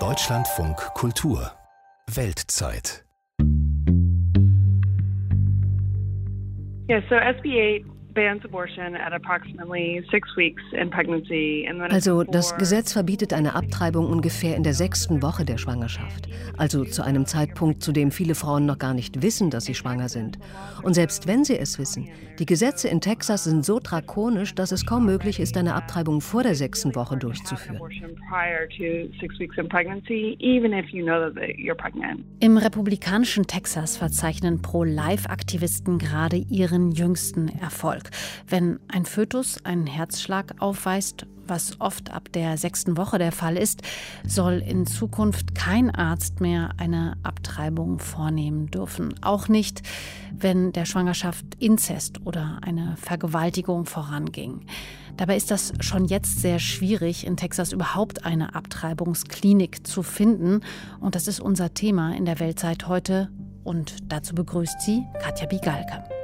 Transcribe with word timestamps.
Deutschlandfunk 0.00 0.76
Kultur. 0.94 1.52
Weltzeit. 2.12 3.04
Yeah, 6.88 7.02
so 7.08 7.14
SB 7.14 7.84
8 7.84 7.93
Also 11.90 12.22
das 12.22 12.56
Gesetz 12.56 12.92
verbietet 12.92 13.32
eine 13.32 13.54
Abtreibung 13.54 14.06
ungefähr 14.06 14.56
in 14.56 14.62
der 14.62 14.74
sechsten 14.74 15.22
Woche 15.22 15.44
der 15.44 15.58
Schwangerschaft, 15.58 16.28
also 16.56 16.84
zu 16.84 17.02
einem 17.02 17.26
Zeitpunkt, 17.26 17.82
zu 17.82 17.92
dem 17.92 18.10
viele 18.10 18.34
Frauen 18.34 18.66
noch 18.66 18.78
gar 18.78 18.94
nicht 18.94 19.22
wissen, 19.22 19.50
dass 19.50 19.64
sie 19.64 19.74
schwanger 19.74 20.08
sind. 20.08 20.38
Und 20.82 20.94
selbst 20.94 21.26
wenn 21.26 21.44
sie 21.44 21.58
es 21.58 21.78
wissen, 21.78 22.08
die 22.38 22.46
Gesetze 22.46 22.88
in 22.88 23.00
Texas 23.00 23.44
sind 23.44 23.64
so 23.64 23.80
drakonisch, 23.80 24.54
dass 24.54 24.72
es 24.72 24.86
kaum 24.86 25.06
möglich 25.06 25.40
ist, 25.40 25.56
eine 25.56 25.74
Abtreibung 25.74 26.20
vor 26.20 26.42
der 26.42 26.54
sechsten 26.54 26.94
Woche 26.94 27.16
durchzuführen. 27.16 27.80
Im 32.40 32.56
republikanischen 32.56 33.46
Texas 33.46 33.96
verzeichnen 33.96 34.62
Pro-Life-Aktivisten 34.62 35.98
gerade 35.98 36.36
ihren 36.36 36.92
jüngsten 36.92 37.48
Erfolg. 37.60 38.03
Erfolg. 38.04 38.10
Wenn 38.48 38.78
ein 38.88 39.04
Fötus 39.04 39.64
einen 39.64 39.86
Herzschlag 39.86 40.54
aufweist, 40.60 41.26
was 41.46 41.78
oft 41.78 42.10
ab 42.10 42.32
der 42.32 42.56
sechsten 42.56 42.96
Woche 42.96 43.18
der 43.18 43.32
Fall 43.32 43.58
ist, 43.58 43.82
soll 44.26 44.62
in 44.66 44.86
Zukunft 44.86 45.54
kein 45.54 45.90
Arzt 45.90 46.40
mehr 46.40 46.70
eine 46.78 47.18
Abtreibung 47.22 47.98
vornehmen 47.98 48.70
dürfen. 48.70 49.14
Auch 49.20 49.48
nicht, 49.48 49.82
wenn 50.32 50.72
der 50.72 50.86
Schwangerschaft 50.86 51.44
Inzest 51.58 52.24
oder 52.24 52.60
eine 52.62 52.96
Vergewaltigung 52.96 53.84
voranging. 53.84 54.64
Dabei 55.18 55.36
ist 55.36 55.50
das 55.50 55.74
schon 55.80 56.06
jetzt 56.06 56.40
sehr 56.40 56.58
schwierig, 56.58 57.26
in 57.26 57.36
Texas 57.36 57.72
überhaupt 57.72 58.24
eine 58.24 58.54
Abtreibungsklinik 58.54 59.86
zu 59.86 60.02
finden. 60.02 60.60
Und 60.98 61.14
das 61.14 61.28
ist 61.28 61.40
unser 61.40 61.74
Thema 61.74 62.16
in 62.16 62.24
der 62.24 62.40
Weltzeit 62.40 62.88
heute. 62.88 63.28
Und 63.64 63.96
dazu 64.10 64.34
begrüßt 64.34 64.80
sie 64.80 65.04
Katja 65.20 65.46
Bigalke. 65.46 66.23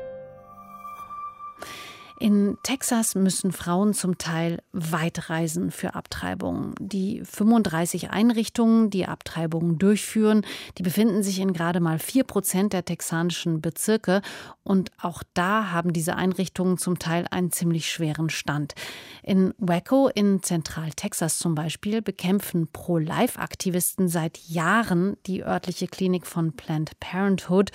In 2.23 2.59
Texas 2.63 3.15
müssen 3.15 3.51
Frauen 3.51 3.95
zum 3.95 4.19
Teil 4.19 4.63
weit 4.73 5.31
reisen 5.31 5.71
für 5.71 5.95
Abtreibungen. 5.95 6.75
Die 6.79 7.23
35 7.25 8.11
Einrichtungen, 8.11 8.91
die 8.91 9.07
Abtreibungen 9.07 9.79
durchführen, 9.79 10.45
die 10.77 10.83
befinden 10.83 11.23
sich 11.23 11.39
in 11.41 11.55
gerade 11.55 11.81
mal 11.81 11.99
4 11.99 12.25
Prozent 12.25 12.75
der 12.75 12.85
texanischen 12.85 13.63
Bezirke. 13.63 14.21
Und 14.63 14.91
auch 15.01 15.23
da 15.33 15.71
haben 15.71 15.95
diese 15.95 16.15
Einrichtungen 16.15 16.77
zum 16.77 16.99
Teil 16.99 17.25
einen 17.31 17.53
ziemlich 17.53 17.91
schweren 17.91 18.29
Stand. 18.29 18.75
In 19.23 19.55
Waco 19.57 20.09
in 20.09 20.43
Zentral-Texas 20.43 21.39
zum 21.39 21.55
Beispiel 21.55 22.03
bekämpfen 22.03 22.69
Pro-Life-Aktivisten 22.71 24.09
seit 24.09 24.37
Jahren 24.41 25.17
die 25.25 25.43
örtliche 25.43 25.87
Klinik 25.87 26.27
von 26.27 26.53
Planned 26.53 27.01
Parenthood 27.01 27.71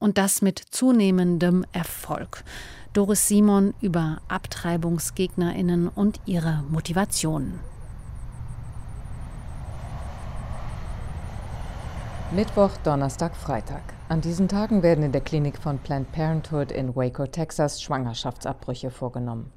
und 0.00 0.18
das 0.18 0.42
mit 0.42 0.58
zunehmendem 0.58 1.64
Erfolg. 1.70 2.42
Doris 2.94 3.26
Simon 3.26 3.74
über 3.80 4.18
Abtreibungsgegnerinnen 4.28 5.88
und 5.88 6.20
ihre 6.26 6.62
Motivationen. 6.70 7.58
Mittwoch, 12.30 12.70
Donnerstag, 12.84 13.34
Freitag. 13.34 13.82
An 14.08 14.20
diesen 14.20 14.46
Tagen 14.46 14.84
werden 14.84 15.02
in 15.02 15.10
der 15.10 15.22
Klinik 15.22 15.58
von 15.58 15.78
Planned 15.78 16.12
Parenthood 16.12 16.70
in 16.70 16.94
Waco, 16.94 17.26
Texas, 17.26 17.82
Schwangerschaftsabbrüche 17.82 18.92
vorgenommen. 18.92 19.50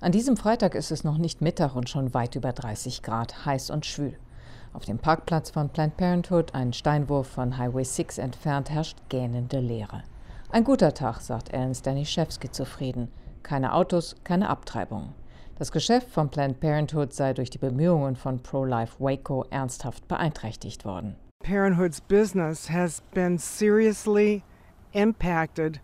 An 0.00 0.10
diesem 0.10 0.36
Freitag 0.36 0.74
ist 0.74 0.90
es 0.90 1.04
noch 1.04 1.16
nicht 1.16 1.40
Mittag 1.40 1.76
und 1.76 1.88
schon 1.88 2.12
weit 2.12 2.34
über 2.34 2.52
30 2.52 3.04
Grad, 3.04 3.46
heiß 3.46 3.70
und 3.70 3.86
schwül. 3.86 4.16
Auf 4.72 4.84
dem 4.84 4.98
Parkplatz 4.98 5.50
von 5.50 5.68
Planned 5.68 5.96
Parenthood, 5.96 6.56
einen 6.56 6.72
Steinwurf 6.72 7.28
von 7.28 7.56
Highway 7.56 7.84
6 7.84 8.18
entfernt, 8.18 8.68
herrscht 8.68 8.98
gähnende 9.08 9.60
Leere. 9.60 10.02
Ein 10.52 10.64
guter 10.64 10.92
Tag, 10.92 11.20
sagt 11.20 11.52
Ellen 11.52 11.76
Staniszewski 11.76 12.50
zufrieden. 12.50 13.06
Keine 13.44 13.72
Autos, 13.72 14.16
keine 14.24 14.48
Abtreibung. 14.48 15.14
Das 15.56 15.70
Geschäft 15.70 16.10
von 16.10 16.28
Planned 16.28 16.58
Parenthood 16.58 17.12
sei 17.12 17.34
durch 17.34 17.50
die 17.50 17.58
Bemühungen 17.58 18.16
von 18.16 18.42
Pro-Life 18.42 18.96
Waco 18.98 19.44
ernsthaft 19.50 20.08
beeinträchtigt 20.08 20.84
worden. 20.84 21.14
Parenthood's 21.44 22.00
business 22.00 22.68
has 22.68 23.00
been 23.14 23.38
seriously 23.38 24.42
impacted 24.90 25.80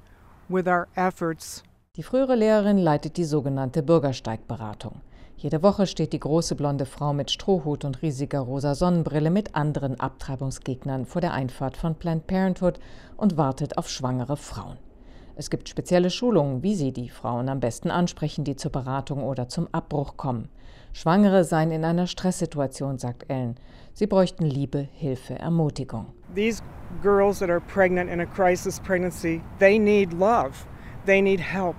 with 0.48 0.66
our 0.66 0.88
efforts. 0.96 1.62
Die 1.94 2.02
frühere 2.02 2.34
Lehrerin 2.34 2.78
leitet 2.78 3.18
die 3.18 3.24
sogenannte 3.24 3.84
Bürgersteigberatung. 3.84 5.00
Jede 5.38 5.62
Woche 5.62 5.86
steht 5.86 6.14
die 6.14 6.18
große 6.18 6.54
blonde 6.54 6.86
Frau 6.86 7.12
mit 7.12 7.30
Strohhut 7.30 7.84
und 7.84 8.00
riesiger 8.00 8.40
rosa 8.40 8.74
Sonnenbrille 8.74 9.28
mit 9.28 9.54
anderen 9.54 10.00
Abtreibungsgegnern 10.00 11.04
vor 11.04 11.20
der 11.20 11.34
Einfahrt 11.34 11.76
von 11.76 11.94
Planned 11.94 12.26
Parenthood 12.26 12.80
und 13.18 13.36
wartet 13.36 13.76
auf 13.76 13.90
schwangere 13.90 14.38
Frauen. 14.38 14.78
Es 15.34 15.50
gibt 15.50 15.68
spezielle 15.68 16.08
Schulungen, 16.08 16.62
wie 16.62 16.74
sie 16.74 16.90
die 16.90 17.10
Frauen 17.10 17.50
am 17.50 17.60
besten 17.60 17.90
ansprechen, 17.90 18.44
die 18.44 18.56
zur 18.56 18.72
Beratung 18.72 19.22
oder 19.22 19.46
zum 19.50 19.68
Abbruch 19.72 20.16
kommen. 20.16 20.48
Schwangere 20.94 21.44
seien 21.44 21.70
in 21.70 21.84
einer 21.84 22.06
Stresssituation, 22.06 22.96
sagt 22.96 23.28
Ellen. 23.28 23.56
Sie 23.92 24.06
bräuchten 24.06 24.46
Liebe, 24.46 24.88
Hilfe, 24.94 25.38
Ermutigung. 25.38 26.06
These 26.34 26.62
girls 27.02 27.40
that 27.40 27.50
are 27.50 27.60
pregnant 27.60 28.10
in 28.10 28.20
a 28.20 28.26
crisis 28.26 28.80
pregnancy, 28.80 29.42
they 29.58 29.78
need 29.78 30.14
love. 30.14 30.52
They 31.04 31.20
need 31.20 31.40
help. 31.40 31.76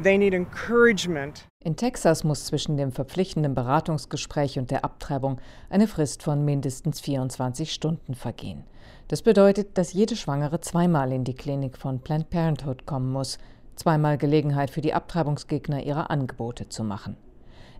They 0.00 0.16
need 0.16 0.32
encouragement. 0.32 1.46
In 1.62 1.76
Texas 1.76 2.24
muss 2.24 2.46
zwischen 2.46 2.78
dem 2.78 2.92
verpflichtenden 2.92 3.54
Beratungsgespräch 3.54 4.58
und 4.58 4.70
der 4.70 4.86
Abtreibung 4.86 5.38
eine 5.68 5.86
Frist 5.86 6.22
von 6.22 6.46
mindestens 6.46 7.00
24 7.00 7.70
Stunden 7.70 8.14
vergehen. 8.14 8.64
Das 9.08 9.20
bedeutet, 9.20 9.76
dass 9.76 9.92
jede 9.92 10.16
Schwangere 10.16 10.62
zweimal 10.62 11.12
in 11.12 11.24
die 11.24 11.34
Klinik 11.34 11.76
von 11.76 12.00
Planned 12.00 12.30
Parenthood 12.30 12.86
kommen 12.86 13.12
muss, 13.12 13.36
zweimal 13.76 14.16
Gelegenheit 14.16 14.70
für 14.70 14.80
die 14.80 14.94
Abtreibungsgegner 14.94 15.82
ihre 15.82 16.08
Angebote 16.08 16.70
zu 16.70 16.84
machen. 16.84 17.18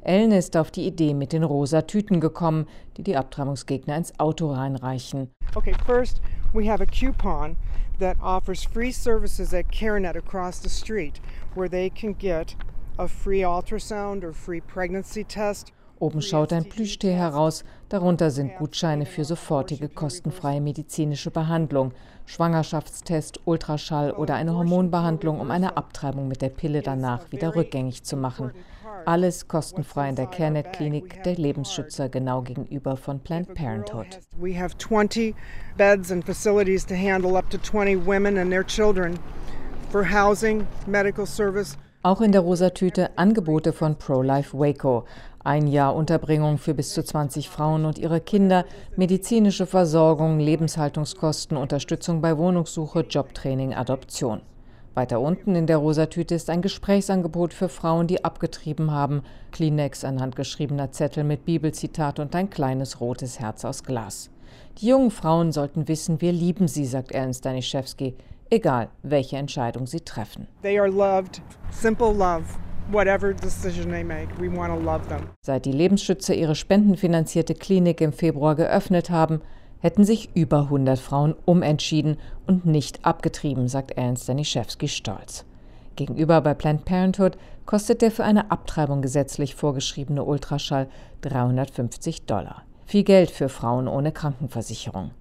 Ellen 0.03 0.33
ist 0.33 0.57
auf 0.57 0.71
die 0.71 0.87
Idee 0.87 1.15
mit 1.15 1.33
den 1.33 1.45
rosa 1.45 1.83
Tüten 1.83 2.21
gekommen, 2.21 2.67
die 2.99 3.05
die 3.05 3.17
Abtreibungsgegner 3.17 3.97
ins 3.97 4.19
Auto 4.21 4.53
reinreichen. 4.53 5.31
Okay, 5.55 5.75
first 5.87 6.21
we 6.53 6.71
have 6.71 6.83
a 6.83 6.87
coupon 6.87 7.57
that 7.99 8.17
offers 8.21 8.65
free 8.65 8.93
services 8.93 9.55
at 9.55 9.71
CareNet 9.73 10.17
across 10.17 10.61
the 10.61 10.69
street 10.69 11.21
where 11.55 11.69
they 11.69 11.91
can 11.91 12.15
get 12.15 12.55
a 12.99 13.09
free 13.09 13.41
ultrasound 13.41 14.25
or 14.25 14.33
free 14.33 14.61
pregnancy 14.61 15.25
test. 15.25 15.73
Oben 15.99 16.21
schaut 16.21 16.53
ein 16.53 16.69
Plüschtier 16.69 17.13
heraus, 17.13 17.63
darunter 17.89 18.33
sind 18.33 18.57
Gutscheine 18.57 19.07
für 19.07 19.25
sofortige 19.25 19.89
kostenfreie 19.89 20.61
medizinische 20.61 21.31
Behandlung, 21.31 21.93
Schwangerschaftstest, 22.27 23.41
Ultraschall 23.45 24.11
oder 24.11 24.35
eine 24.35 24.57
Hormonbehandlung, 24.57 25.39
um 25.39 25.53
eine 25.53 25.77
Abtreibung 25.77 26.27
mit 26.27 26.43
der 26.43 26.49
Pille 26.49 26.83
danach 26.83 27.31
wieder 27.31 27.55
rückgängig 27.55 28.03
zu 28.03 28.17
machen. 28.17 28.51
Alles 29.05 29.47
kostenfrei 29.47 30.09
in 30.09 30.17
der 30.17 30.27
CareNet-Klinik 30.27 31.23
der 31.23 31.37
Lebensschützer 31.37 32.09
genau 32.09 32.43
gegenüber 32.43 32.97
von 32.97 33.21
Planned 33.21 33.55
Parenthood. 33.55 34.19
We 34.41 34.59
have 34.59 34.77
20 34.79 35.37
beds 35.77 36.11
and 36.11 36.25
facilities 36.25 36.85
to 36.87 36.95
handle 36.95 37.37
up 37.37 37.49
to 37.51 37.59
20 37.59 38.07
women 38.07 38.39
and 38.39 38.51
their 38.51 38.65
children 38.65 39.19
for 39.93 40.11
housing, 40.11 40.67
medical 40.87 41.27
service, 41.27 41.77
auch 42.03 42.23
in 42.23 42.33
der 42.33 42.41
Rosatüte 42.41 43.11
Angebote 43.17 43.73
von 43.73 43.97
Pro-Life 43.97 44.59
Waco. 44.59 45.05
Ein 45.45 45.67
Jahr 45.69 45.95
Unterbringung 45.95 46.59
für 46.59 46.75
bis 46.75 46.95
zu 46.95 47.05
20 47.05 47.49
Frauen 47.49 47.85
und 47.85 47.99
ihre 47.99 48.21
Kinder, 48.21 48.65
medizinische 48.97 49.67
Versorgung, 49.67 50.41
Lebenshaltungskosten, 50.41 51.57
Unterstützung 51.57 52.21
bei 52.21 52.39
Wohnungssuche, 52.39 53.01
Jobtraining, 53.01 53.75
Adoption. 53.75 54.41
Weiter 54.95 55.21
unten 55.21 55.55
in 55.55 55.67
der 55.67 55.77
Rosatüte 55.77 56.35
ist 56.35 56.51
ein 56.51 56.63
Gesprächsangebot 56.63 57.55
für 57.55 57.69
Frauen, 57.69 58.07
die 58.07 58.25
abgetrieben 58.25 58.91
haben, 58.91 59.23
Kleenex, 59.53 60.05
ein 60.05 60.21
handgeschriebener 60.21 60.91
Zettel 60.91 61.23
mit 61.23 61.45
Bibelzitat 61.45 62.19
und 62.19 62.35
ein 62.35 62.51
kleines 62.51 63.01
rotes 63.01 63.39
Herz 63.41 63.65
aus 63.65 63.85
Glas. 63.85 64.31
Die 64.79 64.89
jungen 64.89 65.11
Frauen 65.11 65.53
sollten 65.53 65.87
wissen, 65.87 66.21
wir 66.21 66.33
lieben 66.33 66.67
sie, 66.67 66.87
sagt 66.87 67.13
Ernst 67.13 67.41
Staniszewski 67.41 68.17
egal 68.53 68.91
welche 69.03 69.37
Entscheidung 69.37 69.87
sie 69.87 70.01
treffen. 70.01 70.47
They 70.63 70.79
are 70.79 70.91
loved, 70.91 71.43
simple 71.71 72.13
love. 72.13 72.45
Whatever 72.91 73.33
decision 73.33 73.91
they 73.91 74.05
make, 74.05 74.29
we 74.39 74.55
want 74.55 74.73
to 74.73 74.79
love 74.79 75.09
them. 75.09 75.31
Seit 75.45 75.65
die 75.65 75.73
Lebensschützer 75.73 76.35
ihre 76.35 76.55
spendenfinanzierte 76.55 77.55
Klinik 77.55 78.01
im 78.01 78.13
Februar 78.13 78.55
geöffnet 78.55 79.09
haben, 79.09 79.41
hätten 79.81 80.05
sich 80.05 80.31
über 80.35 80.63
100 80.65 80.99
Frauen 80.99 81.35
umentschieden 81.45 82.19
und 82.47 82.67
nicht 82.67 83.05
abgetrieben, 83.05 83.69
sagt 83.69 83.93
Ernst 83.93 84.25
Staniszewski 84.25 84.89
stolz. 84.89 85.45
Gegenüber 85.97 86.41
bei 86.41 86.55
Planned 86.55 86.85
Parenthood 86.85 87.39
kostet 87.67 88.03
der 88.03 88.11
für 88.11 88.25
eine 88.25 88.51
Abtreibung 88.51 89.01
gesetzlich 89.01 89.55
vorgeschriebene 89.55 90.25
Ultraschall 90.25 90.89
350 91.23 92.27
Dollar. 92.27 92.65
Viel 92.85 93.05
Geld 93.05 93.31
für 93.31 93.49
Frauen 93.49 93.89
ohne 93.89 94.13
Krankenversicherung. 94.13 95.13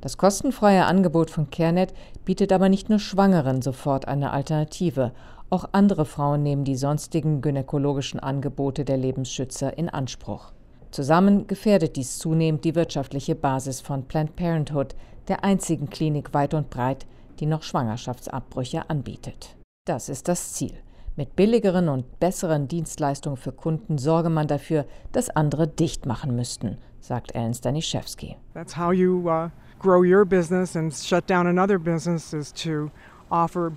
Das 0.00 0.16
kostenfreie 0.16 0.86
Angebot 0.86 1.30
von 1.30 1.50
CareNet 1.50 1.92
bietet 2.24 2.52
aber 2.52 2.68
nicht 2.68 2.88
nur 2.88 2.98
Schwangeren 2.98 3.60
sofort 3.60 4.08
eine 4.08 4.32
Alternative. 4.32 5.12
Auch 5.50 5.68
andere 5.72 6.06
Frauen 6.06 6.42
nehmen 6.42 6.64
die 6.64 6.76
sonstigen 6.76 7.42
gynäkologischen 7.42 8.20
Angebote 8.20 8.84
der 8.84 8.96
Lebensschützer 8.96 9.76
in 9.76 9.88
Anspruch. 9.88 10.52
Zusammen 10.90 11.46
gefährdet 11.46 11.96
dies 11.96 12.18
zunehmend 12.18 12.64
die 12.64 12.74
wirtschaftliche 12.74 13.34
Basis 13.34 13.80
von 13.80 14.04
Planned 14.04 14.36
Parenthood, 14.36 14.94
der 15.28 15.44
einzigen 15.44 15.90
Klinik 15.90 16.34
weit 16.34 16.54
und 16.54 16.70
breit, 16.70 17.06
die 17.38 17.46
noch 17.46 17.62
Schwangerschaftsabbrüche 17.62 18.88
anbietet. 18.88 19.56
Das 19.86 20.08
ist 20.08 20.28
das 20.28 20.54
Ziel. 20.54 20.74
Mit 21.16 21.36
billigeren 21.36 21.88
und 21.88 22.18
besseren 22.18 22.68
Dienstleistungen 22.68 23.36
für 23.36 23.52
Kunden 23.52 23.98
sorge 23.98 24.30
man 24.30 24.46
dafür, 24.46 24.86
dass 25.12 25.30
andere 25.30 25.68
dicht 25.68 26.06
machen 26.06 26.34
müssten, 26.34 26.78
sagt 27.00 27.34
Ellen 27.34 27.54
Staniszewski. 27.54 28.36
That's 28.54 28.76
how 28.76 28.92
you 28.92 29.28
uh, 29.28 29.50
grow 29.80 30.02
your 30.02 30.24
business 30.24 30.76
and 30.76 30.94
shut 30.94 31.26
down 31.26 31.46
another 31.46 31.78
business 31.78 32.32
is 32.32 32.52
to 32.52 32.90
offer 33.30 33.72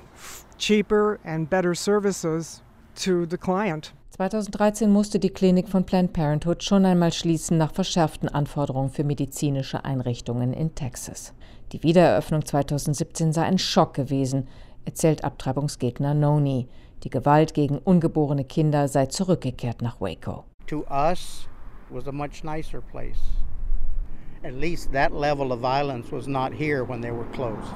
cheaper 0.57 1.19
and 1.23 1.50
better 1.50 1.73
services 1.73 2.61
to 2.95 3.25
the 3.25 3.38
client. 3.38 3.94
2013 4.11 4.91
musste 4.91 5.17
die 5.17 5.31
Klinik 5.31 5.67
von 5.67 5.85
Planned 5.85 6.13
Parenthood 6.13 6.63
schon 6.63 6.85
einmal 6.85 7.11
schließen 7.11 7.57
nach 7.57 7.73
verschärften 7.73 8.29
Anforderungen 8.29 8.91
für 8.91 9.03
medizinische 9.03 9.83
Einrichtungen 9.85 10.53
in 10.53 10.75
Texas. 10.75 11.33
Die 11.71 11.81
Wiedereröffnung 11.81 12.45
2017 12.45 13.33
sei 13.33 13.41
ein 13.44 13.57
Schock 13.57 13.95
gewesen, 13.95 14.47
erzählt 14.85 15.23
Abtreibungsgegner 15.23 16.13
Noni. 16.13 16.67
Die 17.03 17.09
Gewalt 17.09 17.55
gegen 17.55 17.79
ungeborene 17.79 18.44
Kinder 18.45 18.88
sei 18.88 19.07
zurückgekehrt 19.07 19.81
nach 19.81 20.00
Waco. 20.00 20.44
To 20.67 20.85
us 20.91 21.47
was 21.89 22.07
a 22.07 22.11
much 22.11 22.44
nicer 22.44 22.81
place. 22.81 23.17
At 24.45 24.56
least 24.56 24.92
that 24.92 25.13
level 25.13 25.54
of 25.54 25.62
violence 25.62 26.12
was 26.12 26.28
not 26.28 26.51
here 26.51 26.84
when 26.84 27.01
they 27.01 27.12
were 27.12 27.25
closed. 27.31 27.74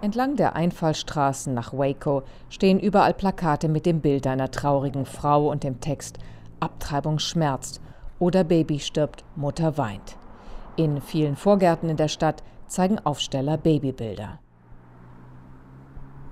Entlang 0.00 0.36
der 0.36 0.54
Einfallstraßen 0.54 1.52
nach 1.54 1.72
Waco 1.72 2.22
stehen 2.48 2.78
überall 2.78 3.14
Plakate 3.14 3.68
mit 3.68 3.84
dem 3.84 4.00
Bild 4.00 4.28
einer 4.28 4.50
traurigen 4.50 5.06
Frau 5.06 5.50
und 5.50 5.64
dem 5.64 5.80
Text 5.80 6.18
Abtreibung 6.60 7.18
schmerzt 7.18 7.80
oder 8.20 8.44
Baby 8.44 8.78
stirbt, 8.78 9.24
Mutter 9.34 9.76
weint. 9.76 10.16
In 10.76 11.00
vielen 11.00 11.34
Vorgärten 11.34 11.88
in 11.88 11.96
der 11.96 12.08
Stadt 12.08 12.44
zeigen 12.68 13.00
Aufsteller 13.00 13.56
Babybilder. 13.56 14.38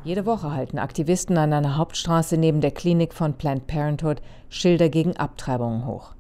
Jede 0.04 0.26
Woche 0.26 0.52
halten 0.52 0.78
Aktivisten 0.78 1.36
an 1.36 1.52
einer 1.52 1.76
Hauptstraße 1.76 2.36
neben 2.36 2.60
der 2.60 2.70
Klinik 2.70 3.12
von 3.14 3.34
Planned 3.34 3.66
Parenthood 3.66 4.22
Schilder 4.48 4.88
gegen 4.88 5.16
Abtreibungen 5.16 5.86
hoch. 5.86 6.14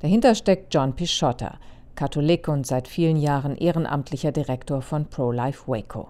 Dahinter 0.00 0.34
steckt 0.34 0.74
John 0.74 0.94
Pischotta, 0.94 1.58
Katholik 1.94 2.48
und 2.48 2.66
seit 2.66 2.86
vielen 2.86 3.16
Jahren 3.16 3.56
ehrenamtlicher 3.56 4.30
Direktor 4.30 4.82
von 4.82 5.06
Pro-Life 5.06 5.66
Waco. 5.66 6.08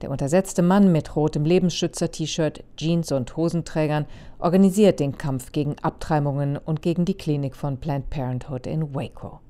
Der 0.00 0.10
untersetzte 0.10 0.62
Mann 0.62 0.92
mit 0.92 1.14
rotem 1.14 1.44
Lebensschützer-T-Shirt, 1.44 2.64
Jeans 2.76 3.12
und 3.12 3.36
Hosenträgern 3.36 4.06
organisiert 4.38 5.00
den 5.00 5.18
Kampf 5.18 5.52
gegen 5.52 5.76
Abtreibungen 5.82 6.56
und 6.56 6.80
gegen 6.80 7.04
die 7.04 7.16
Klinik 7.16 7.56
von 7.56 7.78
Planned 7.78 8.08
Parenthood 8.08 8.66
in 8.66 8.94
Waco. 8.94 9.40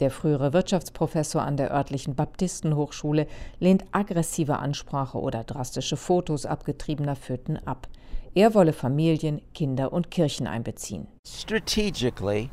Der 0.00 0.10
frühere 0.10 0.52
Wirtschaftsprofessor 0.52 1.42
an 1.42 1.56
der 1.56 1.72
örtlichen 1.72 2.14
Baptistenhochschule 2.14 3.26
lehnt 3.58 3.84
aggressive 3.90 4.58
Ansprache 4.58 5.18
oder 5.18 5.42
drastische 5.44 5.96
Fotos 5.96 6.46
abgetriebener 6.46 7.16
Föten 7.16 7.58
ab. 7.66 7.88
Er 8.34 8.54
wolle 8.54 8.72
Familien, 8.72 9.42
Kinder 9.52 9.92
und 9.92 10.12
Kirchen 10.12 10.46
einbeziehen. 10.46 11.08
Strategically, 11.26 12.50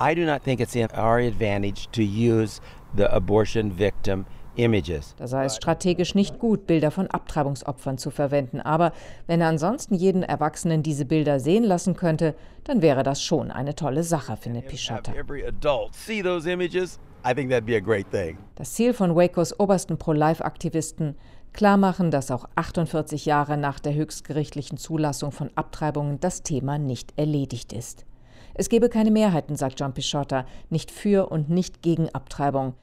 I 0.00 0.14
do 0.14 0.24
not 0.24 0.42
think 0.42 0.60
it's 0.60 0.74
in 0.74 0.88
our 0.96 1.18
advantage 1.18 1.88
to 1.92 2.02
use 2.02 2.60
the 2.96 3.12
abortion 3.12 3.70
victim 3.70 4.26
Images. 4.56 5.14
Da 5.16 5.26
sei 5.26 5.44
es 5.44 5.56
strategisch 5.56 6.14
nicht 6.14 6.38
gut, 6.38 6.66
Bilder 6.66 6.90
von 6.90 7.06
Abtreibungsopfern 7.06 7.96
zu 7.98 8.10
verwenden. 8.10 8.60
Aber 8.60 8.92
wenn 9.26 9.40
er 9.40 9.48
ansonsten 9.48 9.94
jeden 9.94 10.22
Erwachsenen 10.22 10.82
diese 10.82 11.04
Bilder 11.04 11.40
sehen 11.40 11.64
lassen 11.64 11.96
könnte, 11.96 12.34
dann 12.64 12.82
wäre 12.82 13.02
das 13.02 13.22
schon 13.22 13.50
eine 13.50 13.74
tolle 13.74 14.02
Sache, 14.02 14.36
findet 14.36 14.68
Pichotta. 14.68 15.12
Das 18.54 18.72
Ziel 18.74 18.92
von 18.92 19.16
Wacos 19.16 19.58
obersten 19.58 19.98
Pro-Life-Aktivisten 19.98 21.16
klarmachen, 21.52 22.10
dass 22.10 22.30
auch 22.30 22.46
48 22.54 23.26
Jahre 23.26 23.56
nach 23.56 23.80
der 23.80 23.94
höchstgerichtlichen 23.94 24.76
Zulassung 24.76 25.32
von 25.32 25.50
Abtreibungen 25.54 26.20
das 26.20 26.42
Thema 26.42 26.78
nicht 26.78 27.12
erledigt 27.16 27.72
ist. 27.72 28.04
Es 28.54 28.68
gebe 28.68 28.88
keine 28.88 29.10
Mehrheiten, 29.10 29.56
sagt 29.56 29.80
John 29.80 29.94
Pischotta, 29.94 30.44
nicht 30.70 30.90
für 30.90 31.30
und 31.30 31.48
nicht 31.48 31.82
gegen 31.82 32.08
Abtreibung. 32.10 32.74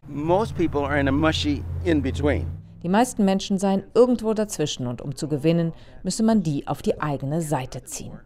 Die 2.82 2.90
meisten 2.90 3.26
Menschen 3.26 3.58
seien 3.58 3.84
irgendwo 3.94 4.34
dazwischen 4.34 4.88
und 4.88 5.02
um 5.02 5.16
zu 5.16 5.28
gewinnen, 5.28 5.74
müsse 6.04 6.24
man 6.24 6.44
die 6.44 6.66
auf 6.68 6.82
die 6.82 7.02
eigene 7.02 7.42
Seite 7.42 7.84
ziehen. 7.84 8.20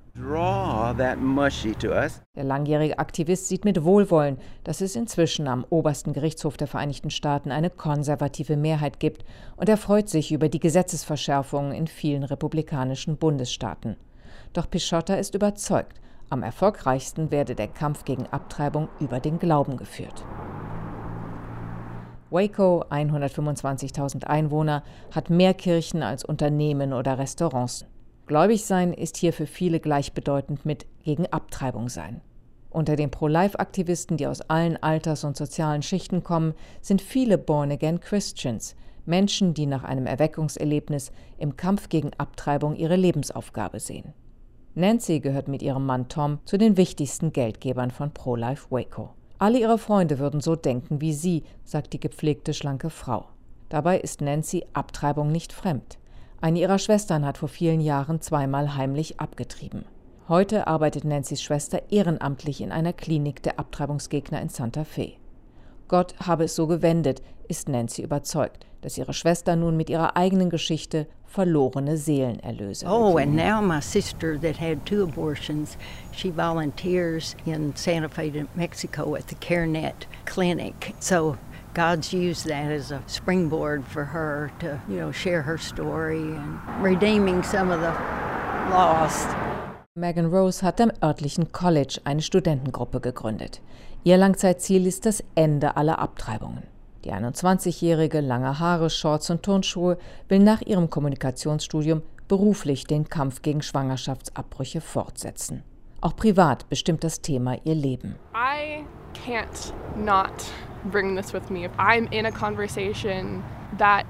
Der 2.36 2.44
langjährige 2.44 3.00
Aktivist 3.00 3.48
sieht 3.48 3.66
mit 3.66 3.84
Wohlwollen, 3.84 4.38
dass 4.64 4.82
es 4.82 4.96
inzwischen 4.96 5.48
am 5.48 5.66
obersten 5.72 6.14
Gerichtshof 6.14 6.56
der 6.56 6.68
Vereinigten 6.68 7.10
Staaten 7.10 7.52
eine 7.52 7.72
konservative 7.72 8.56
Mehrheit 8.56 9.00
gibt 9.00 9.26
und 9.58 9.70
er 9.70 9.78
freut 9.78 10.10
sich 10.10 10.32
über 10.32 10.50
die 10.50 10.60
Gesetzesverschärfungen 10.60 11.72
in 11.72 11.88
vielen 11.88 12.24
republikanischen 12.24 13.18
Bundesstaaten. 13.18 13.96
Doch 14.54 14.70
Pischotta 14.70 15.16
ist 15.16 15.34
überzeugt, 15.34 16.00
am 16.34 16.42
erfolgreichsten 16.44 17.30
werde 17.30 17.54
der 17.54 17.68
Kampf 17.68 18.06
gegen 18.06 18.26
Abtreibung 18.26 18.90
über 19.00 19.20
den 19.20 19.38
Glauben 19.38 19.78
geführt. 19.78 20.26
Waco, 22.32 22.84
125.000 22.90 24.24
Einwohner, 24.26 24.84
hat 25.12 25.30
mehr 25.30 25.54
Kirchen 25.54 26.02
als 26.02 26.26
Unternehmen 26.26 26.92
oder 26.92 27.20
Restaurants. 27.20 27.86
Gläubig 28.26 28.66
sein 28.66 28.94
ist 28.94 29.18
hier 29.18 29.32
für 29.32 29.46
viele 29.46 29.80
gleichbedeutend 29.80 30.66
mit 30.66 30.88
gegen 31.04 31.28
Abtreibung 31.28 31.88
sein. 31.88 32.22
Unter 32.72 32.96
den 32.96 33.12
Pro-Life-Aktivisten, 33.12 34.18
die 34.18 34.26
aus 34.26 34.42
allen 34.42 34.82
Alters- 34.82 35.26
und 35.26 35.38
sozialen 35.38 35.84
Schichten 35.84 36.24
kommen, 36.24 36.56
sind 36.82 37.04
viele 37.04 37.38
Born-Again 37.38 38.00
Christians, 38.00 38.76
Menschen, 39.06 39.54
die 39.54 39.68
nach 39.68 39.84
einem 39.84 40.08
Erweckungserlebnis 40.08 41.12
im 41.38 41.58
Kampf 41.58 41.90
gegen 41.90 42.10
Abtreibung 42.18 42.76
ihre 42.76 42.96
Lebensaufgabe 42.96 43.80
sehen. 43.80 44.16
Nancy 44.76 45.20
gehört 45.20 45.48
mit 45.48 45.62
ihrem 45.62 45.86
Mann 45.86 46.08
Tom 46.08 46.40
zu 46.46 46.58
den 46.58 46.78
wichtigsten 46.78 47.32
Geldgebern 47.32 47.92
von 47.92 48.12
Pro-Life 48.12 48.72
Waco. 48.72 49.12
Alle 49.38 49.60
ihre 49.60 49.78
Freunde 49.78 50.18
würden 50.18 50.42
so 50.42 50.56
denken 50.56 51.00
wie 51.00 51.14
sie, 51.14 51.44
sagt 51.64 51.94
die 51.94 52.00
gepflegte, 52.00 52.56
schlanke 52.56 52.90
Frau. 52.90 53.26
Dabei 53.70 54.00
ist 54.00 54.22
Nancy 54.22 54.66
Abtreibung 54.74 55.32
nicht 55.32 55.54
fremd. 55.54 56.00
Eine 56.42 56.60
ihrer 56.60 56.80
Schwestern 56.80 57.24
hat 57.24 57.38
vor 57.38 57.50
vielen 57.50 57.82
Jahren 57.82 58.20
zweimal 58.20 58.76
heimlich 58.76 59.20
abgetrieben. 59.20 59.86
Heute 60.28 60.66
arbeitet 60.66 61.04
Nancy's 61.04 61.44
Schwester 61.44 61.92
ehrenamtlich 61.92 62.60
in 62.60 62.72
einer 62.72 62.94
Klinik 62.94 63.44
der 63.44 63.60
Abtreibungsgegner 63.60 64.42
in 64.42 64.50
Santa 64.50 64.86
Fe. 64.86 65.14
Gott 65.88 66.16
habe 66.20 66.46
es 66.46 66.56
so 66.56 66.66
gewendet, 66.66 67.22
ist 67.54 67.70
Nancy 67.70 68.02
überzeugt, 68.02 68.66
dass 68.82 68.98
ihre 68.98 69.14
Schwester 69.14 69.56
nun 69.56 69.78
mit 69.78 69.88
ihrer 69.88 70.18
eigenen 70.18 70.50
Geschichte 70.50 71.06
verlorene 71.28 71.98
Seelen 71.98 72.40
erlöse. 72.40 72.88
Oh, 72.88 73.18
and 73.18 73.36
now 73.36 73.62
my 73.62 73.80
sister 73.80 74.40
that 74.40 74.60
had 74.60 74.84
two 74.88 75.04
abortions, 75.04 75.78
she 76.12 76.32
volunteers 76.32 77.36
in 77.46 77.76
Santa 77.76 78.10
Fe, 78.10 78.46
Mexico 78.56 79.16
at 79.16 79.28
the 79.28 79.36
CareNet 79.36 80.08
clinic. 80.26 80.96
So 81.00 81.38
God's 81.76 82.12
used 82.12 82.48
that 82.48 82.72
as 82.72 82.92
a 82.92 83.04
springboard 83.06 83.84
for 83.86 84.04
her 84.04 84.52
to, 84.60 84.82
you 84.90 84.98
know, 84.98 85.12
share 85.12 85.44
her 85.44 85.60
story 85.60 86.22
and 86.22 86.60
redeeming 86.82 87.44
some 87.44 87.70
of 87.72 87.82
the 87.82 87.94
lost. 88.72 89.28
Megan 89.96 90.26
Rose 90.32 90.64
hat 90.64 90.82
am 90.82 90.92
örtlichen 91.04 91.52
College 91.52 92.02
eine 92.04 92.24
Studentengruppe 92.24 93.00
gegründet. 93.00 93.62
Ihr 94.04 94.18
Langzeitziel 94.18 94.88
ist 94.88 95.06
das 95.06 95.24
Ende 95.36 95.78
aller 95.78 96.00
Abtreibungen. 96.00 96.73
Die 97.06 97.12
21-jährige, 97.12 98.22
lange 98.22 98.60
Haare, 98.60 98.90
Shorts 98.90 99.30
und 99.30 99.44
Turnschuhe 99.44 99.98
will 100.30 100.40
nach 100.40 100.62
ihrem 100.62 100.90
Kommunikationsstudium 100.90 102.02
beruflich 102.30 102.86
den 102.86 103.10
Kampf 103.10 103.42
gegen 103.42 103.62
Schwangerschaftsabbrüche 103.62 104.80
fortsetzen. 104.80 105.64
Auch 106.00 106.16
privat 106.16 106.70
bestimmt 106.70 107.04
das 107.04 107.22
Thema 107.22 107.58
ihr 107.66 107.76
Leben. 107.76 108.16
I 108.34 108.86
can't 109.26 109.74
not 109.98 110.32
bring 110.92 111.16
this 111.18 111.34
with 111.34 111.50
me. 111.50 111.70
I'm 111.78 112.10
in 112.12 112.26
a 112.26 112.32
conversation 112.32 113.44
that 113.78 114.06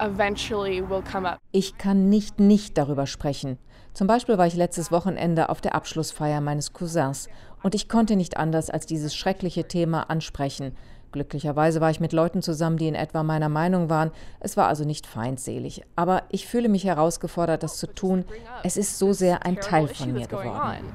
eventually 0.00 0.80
will 0.80 1.02
come 1.02 1.28
up. 1.28 1.38
Ich 1.50 1.76
kann 1.76 2.08
nicht 2.08 2.38
nicht 2.38 2.78
darüber 2.78 3.06
sprechen. 3.06 3.58
Zum 3.94 4.06
Beispiel 4.06 4.38
war 4.38 4.46
ich 4.46 4.54
letztes 4.54 4.92
Wochenende 4.92 5.48
auf 5.48 5.60
der 5.60 5.74
Abschlussfeier 5.74 6.40
meines 6.40 6.72
Cousins 6.72 7.28
und 7.64 7.74
ich 7.74 7.88
konnte 7.88 8.14
nicht 8.14 8.36
anders 8.36 8.70
als 8.70 8.86
dieses 8.86 9.16
schreckliche 9.16 9.66
Thema 9.66 10.08
ansprechen, 10.08 10.76
Glücklicherweise 11.10 11.80
war 11.80 11.90
ich 11.90 12.00
mit 12.00 12.12
Leuten 12.12 12.42
zusammen, 12.42 12.76
die 12.76 12.88
in 12.88 12.94
etwa 12.94 13.22
meiner 13.22 13.48
Meinung 13.48 13.88
waren. 13.88 14.10
Es 14.40 14.56
war 14.56 14.68
also 14.68 14.84
nicht 14.84 15.06
feindselig. 15.06 15.82
Aber 15.96 16.24
ich 16.30 16.46
fühle 16.46 16.68
mich 16.68 16.84
herausgefordert, 16.84 17.62
das 17.62 17.78
zu 17.78 17.86
tun. 17.86 18.24
Es 18.62 18.76
ist 18.76 18.98
so 18.98 19.12
sehr 19.12 19.46
ein 19.46 19.56
Teil 19.56 19.88
von 19.88 20.12
mir 20.12 20.26
geworden. 20.26 20.92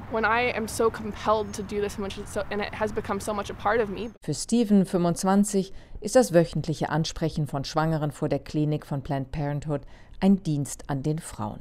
Für 4.22 4.34
Stephen, 4.34 4.86
25, 4.86 5.74
ist 6.02 6.16
das 6.16 6.34
wöchentliche 6.34 6.90
Ansprechen 6.90 7.48
von 7.48 7.64
Schwangeren 7.64 8.12
vor 8.12 8.30
der 8.30 8.40
Klinik 8.40 8.86
von 8.86 9.02
Planned 9.02 9.32
Parenthood 9.32 9.82
ein 10.20 10.44
Dienst 10.44 10.90
an 10.90 11.04
den 11.04 11.20
Frauen. 11.20 11.60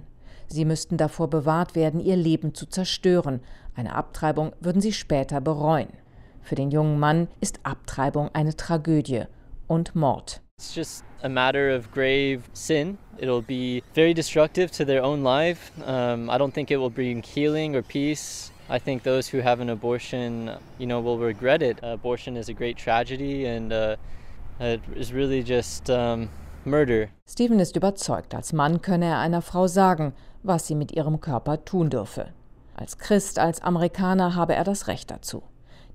Sie 0.49 0.65
müssten 0.65 0.99
davor 0.99 1.31
bewahrt 1.31 1.75
werden, 1.75 1.99
ihr 1.99 2.17
Leben 2.17 2.55
zu 2.55 2.67
zerstören. 2.67 3.41
Eine 3.75 3.95
Abtreibung 3.95 4.53
würden 4.61 4.83
sie 4.83 4.93
später 4.93 5.41
bereuen. 5.41 5.89
Für 6.43 6.55
den 6.55 6.71
jungen 6.71 6.99
Mann 6.99 7.29
ist 7.41 7.61
Abtreibung 7.63 8.31
eine 8.33 8.55
Tragödie 8.57 9.25
und 9.69 9.95
Mord. 9.95 10.41
It's 10.59 10.75
just 10.75 11.05
a 11.23 11.29
matter 11.29 11.75
of 11.75 11.91
grave 11.93 12.43
sin. 12.53 12.99
It'll 13.19 13.43
be 13.43 13.83
very 13.95 14.15
destructive 14.15 14.71
to 14.73 14.85
their 14.85 15.03
own 15.03 15.23
life. 15.23 15.73
Um, 15.87 16.29
I 16.29 16.39
don't 16.39 16.53
think 16.53 16.71
it 16.71 16.79
will 16.79 16.91
bring 16.91 17.23
healing 17.23 17.75
or 17.75 17.83
peace. 17.83 18.53
I 18.69 18.79
think 18.79 19.03
those 19.03 19.29
who 19.29 19.43
have 19.43 19.61
an 19.61 19.71
abortion, 19.71 20.51
you 20.79 20.87
know, 20.87 21.01
will 21.01 21.19
regret 21.19 21.63
it. 21.63 21.79
Abortion 21.83 22.37
is 22.37 22.49
a 22.49 22.55
great 22.55 22.77
tragedy 22.77 23.47
and 23.47 23.73
uh, 23.73 23.97
it 24.61 24.81
is 24.95 25.13
really 25.13 25.43
just 25.43 25.91
um, 25.91 26.29
murder. 26.65 27.09
Stephen 27.27 27.61
ist 27.61 27.77
überzeugt, 27.77 28.35
als 28.35 28.53
Mann 28.53 28.83
könne 28.83 29.07
er 29.07 29.19
einer 29.19 29.43
Frau 29.43 29.67
sagen, 29.67 30.13
was 30.43 30.67
sie 30.67 30.75
mit 30.75 30.93
ihrem 30.93 31.21
Körper 31.21 31.65
tun 31.65 31.91
dürfe. 31.91 32.29
Als 32.75 32.99
Christ, 32.99 33.39
als 33.39 33.61
Amerikaner 33.63 34.35
habe 34.35 34.55
er 34.55 34.65
das 34.65 34.87
Recht 34.87 35.11
dazu. 35.11 35.43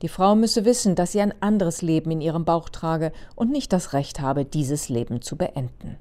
Die 0.01 0.09
Frau 0.09 0.35
müsse 0.35 0.65
wissen, 0.65 0.95
dass 0.95 1.11
sie 1.11 1.21
ein 1.21 1.33
anderes 1.41 1.81
Leben 1.81 2.11
in 2.11 2.21
ihrem 2.21 2.45
Bauch 2.45 2.69
trage 2.69 3.11
und 3.35 3.51
nicht 3.51 3.73
das 3.73 3.93
Recht 3.93 4.19
habe, 4.19 4.45
dieses 4.45 4.89
Leben 4.89 5.21
zu 5.21 5.37
beenden. 5.37 5.97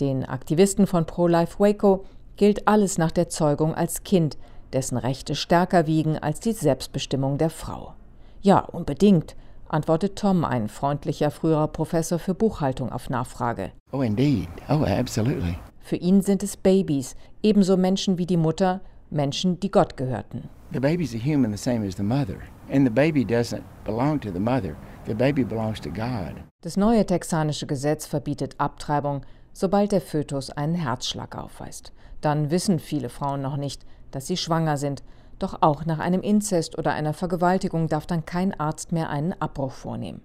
Den 0.00 0.24
Aktivisten 0.24 0.86
von 0.86 1.06
Pro-Life 1.06 1.60
Waco 1.60 2.04
gilt 2.36 2.66
alles 2.66 2.98
nach 2.98 3.12
der 3.12 3.28
Zeugung 3.28 3.74
als 3.74 4.02
Kind, 4.02 4.38
dessen 4.72 4.96
Rechte 4.96 5.34
stärker 5.34 5.86
wiegen 5.86 6.18
als 6.18 6.40
die 6.40 6.52
Selbstbestimmung 6.52 7.38
der 7.38 7.50
Frau. 7.50 7.94
Ja, 8.40 8.60
unbedingt, 8.60 9.36
antwortet 9.68 10.16
Tom, 10.16 10.44
ein 10.44 10.68
freundlicher 10.68 11.30
früherer 11.30 11.68
Professor 11.68 12.18
für 12.18 12.34
Buchhaltung 12.34 12.90
auf 12.90 13.10
Nachfrage. 13.10 13.72
Oh, 13.92 14.02
indeed. 14.02 14.48
Oh, 14.68 14.84
absolutely. 14.84 15.56
Für 15.80 15.96
ihn 15.96 16.22
sind 16.22 16.42
es 16.42 16.56
Babys, 16.56 17.14
ebenso 17.42 17.76
Menschen 17.76 18.18
wie 18.18 18.26
die 18.26 18.36
Mutter, 18.36 18.80
Menschen, 19.10 19.60
die 19.60 19.70
Gott 19.70 19.96
gehörten. 19.96 20.48
The 20.72 20.80
baby's 20.80 21.14
a 21.14 21.18
human 21.18 21.50
the 21.50 21.58
same 21.58 21.86
as 21.86 21.96
the 21.96 22.02
mother. 22.02 22.36
And 22.72 22.86
the 22.86 22.90
baby 22.90 23.24
doesn't 23.24 23.64
belong 23.84 24.20
to 24.20 24.30
the 24.30 24.38
mother. 24.38 24.76
The 25.06 25.14
baby 25.14 25.44
belongs 25.44 25.80
to 25.80 25.90
God. 25.90 26.36
Das 26.62 26.76
neue 26.76 27.04
texanische 27.04 27.66
Gesetz 27.66 28.06
verbietet 28.06 28.54
Abtreibung, 28.58 29.22
sobald 29.52 29.90
der 29.92 30.00
Fötus 30.00 30.50
einen 30.50 30.76
Herzschlag 30.76 31.36
aufweist. 31.36 31.92
Dann 32.20 32.50
wissen 32.50 32.78
viele 32.78 33.08
Frauen 33.08 33.42
noch 33.42 33.56
nicht, 33.56 33.84
dass 34.10 34.26
sie 34.26 34.36
schwanger 34.36 34.76
sind. 34.76 35.02
Doch 35.38 35.62
auch 35.62 35.84
nach 35.86 35.98
einem 35.98 36.20
Inzest 36.20 36.78
oder 36.78 36.92
einer 36.92 37.14
Vergewaltigung 37.14 37.88
darf 37.88 38.06
dann 38.06 38.24
kein 38.24 38.58
Arzt 38.60 38.92
mehr 38.92 39.10
einen 39.10 39.32
Abbruch 39.40 39.72
vornehmen. 39.72 40.22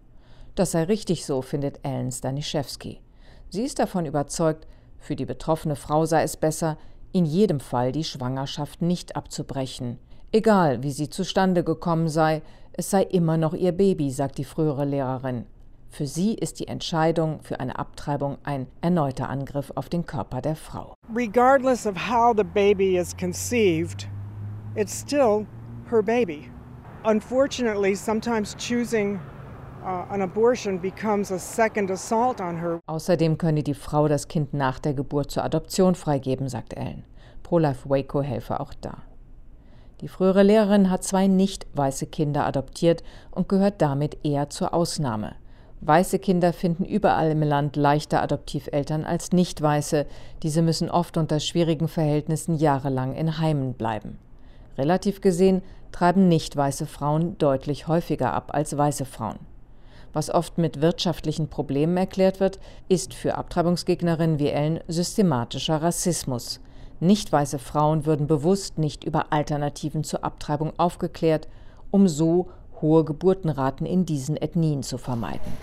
Das 0.55 0.71
sei 0.71 0.83
richtig 0.83 1.25
so, 1.25 1.41
findet 1.41 1.79
Ellen 1.83 2.11
Staniszewski. 2.11 3.01
Sie 3.49 3.63
ist 3.63 3.79
davon 3.79 4.05
überzeugt, 4.05 4.67
für 4.99 5.15
die 5.15 5.25
betroffene 5.25 5.75
Frau 5.75 6.05
sei 6.05 6.23
es 6.23 6.37
besser, 6.37 6.77
in 7.11 7.25
jedem 7.25 7.59
Fall 7.59 7.91
die 7.91 8.03
Schwangerschaft 8.03 8.81
nicht 8.81 9.15
abzubrechen. 9.15 9.99
Egal, 10.35 10.83
wie 10.83 10.91
sie 10.91 11.09
zustande 11.09 11.63
gekommen 11.63 12.09
sei, 12.09 12.41
es 12.73 12.89
sei 12.89 13.03
immer 13.03 13.37
noch 13.37 13.53
ihr 13.53 13.71
Baby, 13.71 14.11
sagt 14.11 14.37
die 14.37 14.43
frühere 14.43 14.83
Lehrerin. 14.83 15.45
Für 15.89 16.07
sie 16.07 16.33
ist 16.33 16.59
die 16.59 16.67
Entscheidung 16.67 17.39
für 17.41 17.61
eine 17.61 17.79
Abtreibung 17.79 18.37
ein 18.43 18.67
erneuter 18.81 19.29
Angriff 19.29 19.71
auf 19.75 19.87
den 19.87 20.05
Körper 20.05 20.41
der 20.41 20.57
Frau. 20.57 20.93
Regardless 21.15 21.87
of 21.87 21.95
how 21.95 22.35
the 22.35 22.43
baby 22.43 22.97
is 22.97 23.15
conceived, 23.15 24.09
it's 24.75 24.93
still 24.93 25.45
her 25.89 26.03
baby. 26.03 26.51
Unfortunately, 27.05 27.95
sometimes 27.95 28.57
choosing 28.57 29.21
uh, 29.85 30.03
an 30.13 30.21
abortion 30.21 30.81
becomes 30.81 31.31
a 31.31 31.39
second 31.39 31.89
assault 31.89 32.41
on 32.41 32.59
her. 32.59 32.81
Außerdem 32.87 33.37
könne 33.37 33.63
die 33.63 33.73
Frau 33.73 34.09
das 34.09 34.27
Kind 34.27 34.53
nach 34.53 34.79
der 34.79 34.95
Geburt 34.95 35.31
zur 35.31 35.45
Adoption 35.45 35.95
freigeben, 35.95 36.49
sagt 36.49 36.73
Ellen. 36.73 37.05
Pro-Life 37.43 37.89
Waco 37.89 38.21
helfe 38.21 38.59
auch 38.59 38.73
da. 38.81 38.97
Die 40.01 40.07
frühere 40.07 40.43
Lehrerin 40.43 40.89
hat 40.89 41.03
zwei 41.03 41.27
nicht 41.27 41.65
weiße 41.73 42.07
Kinder 42.07 42.45
adoptiert 42.45 43.03
und 43.31 43.47
gehört 43.47 43.81
damit 43.81 44.17
eher 44.23 44.49
zur 44.49 44.73
Ausnahme. 44.73 45.35
Weiße 45.81 46.19
Kinder 46.19 46.51
finden 46.51 46.83
überall 46.83 47.31
im 47.31 47.43
Land 47.43 47.75
leichter 47.75 48.21
Adoptiveltern 48.21 49.05
als 49.05 49.31
nicht 49.31 49.61
weiße. 49.61 50.05
Diese 50.41 50.61
müssen 50.61 50.89
oft 50.89 51.15
unter 51.17 51.39
schwierigen 51.39 51.87
Verhältnissen 51.87 52.55
jahrelang 52.55 53.13
in 53.13 53.37
Heimen 53.37 53.73
bleiben. 53.73 54.17
Relativ 54.77 55.21
gesehen 55.21 55.61
treiben 55.91 56.27
nicht 56.27 56.55
weiße 56.55 56.87
Frauen 56.87 57.37
deutlich 57.37 57.87
häufiger 57.87 58.33
ab 58.33 58.51
als 58.53 58.75
weiße 58.75 59.05
Frauen. 59.05 59.39
Was 60.11 60.29
oft 60.29 60.57
mit 60.57 60.81
wirtschaftlichen 60.81 61.49
Problemen 61.49 61.97
erklärt 61.97 62.39
wird, 62.39 62.59
ist 62.87 63.13
für 63.13 63.35
Abtreibungsgegnerinnen 63.35 64.39
wie 64.39 64.47
Ellen 64.47 64.79
systematischer 64.87 65.81
Rassismus. 65.81 66.61
Nicht 67.05 67.31
weiße 67.31 67.59
Frauen 67.59 68.07
würden 68.07 68.25
bewusst 68.25 68.79
nicht 68.79 69.03
über 69.03 69.31
Alternativen 69.31 70.03
zur 70.03 70.23
Abtreibung 70.23 70.73
aufgeklärt, 70.79 71.47
um 71.91 72.07
so 72.07 72.49
hohe 72.81 73.05
Geburtenraten 73.05 73.85
in 73.85 74.07
diesen 74.07 74.37
Ethnien 74.37 74.81
zu 74.81 74.97
vermeiden. 74.97 75.53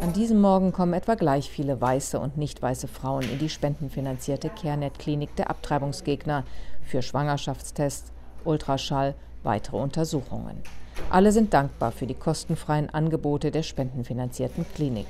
An 0.00 0.12
diesem 0.12 0.40
Morgen 0.40 0.70
kommen 0.70 0.92
etwa 0.92 1.16
gleich 1.16 1.50
viele 1.50 1.80
weiße 1.80 2.20
und 2.20 2.36
nicht 2.36 2.62
weiße 2.62 2.86
Frauen 2.86 3.24
in 3.24 3.40
die 3.40 3.48
spendenfinanzierte 3.48 4.50
CareNet-Klinik 4.50 5.34
der 5.34 5.50
Abtreibungsgegner 5.50 6.44
für 6.84 7.02
Schwangerschaftstests, 7.02 8.12
Ultraschall, 8.44 9.16
weitere 9.42 9.78
Untersuchungen. 9.78 10.62
Alle 11.10 11.32
sind 11.32 11.54
dankbar 11.54 11.92
für 11.92 12.06
die 12.06 12.14
kostenfreien 12.14 12.90
Angebote 12.90 13.50
der 13.50 13.62
spendenfinanzierten 13.62 14.66
Klinik. 14.74 15.06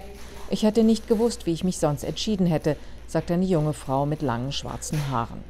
Ich 0.51 0.63
hätte 0.63 0.85
nicht 0.85 1.09
gewusst, 1.09 1.47
wie 1.47 1.53
ich 1.53 1.65
mich 1.65 1.79
sonst 1.79 2.05
entschieden 2.05 2.47
hätte, 2.47 2.77
sagt 3.07 3.31
eine 3.31 3.45
junge 3.45 3.73
Frau 3.73 4.07
mit 4.07 4.23
langen 4.23 4.53
schwarzen 4.53 5.11
Haaren. 5.11 5.43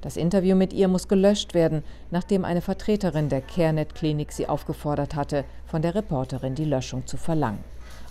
Das 0.00 0.16
Interview 0.16 0.56
mit 0.56 0.72
ihr 0.72 0.88
muss 0.88 1.08
gelöscht 1.08 1.52
werden, 1.52 1.82
nachdem 2.10 2.46
eine 2.46 2.62
Vertreterin 2.62 3.28
der 3.28 3.42
CareNet-Klinik 3.42 4.32
sie 4.32 4.48
aufgefordert 4.48 5.14
hatte, 5.14 5.44
von 5.66 5.82
der 5.82 5.94
Reporterin 5.94 6.54
die 6.54 6.64
Löschung 6.64 7.06
zu 7.06 7.18
verlangen. 7.18 7.62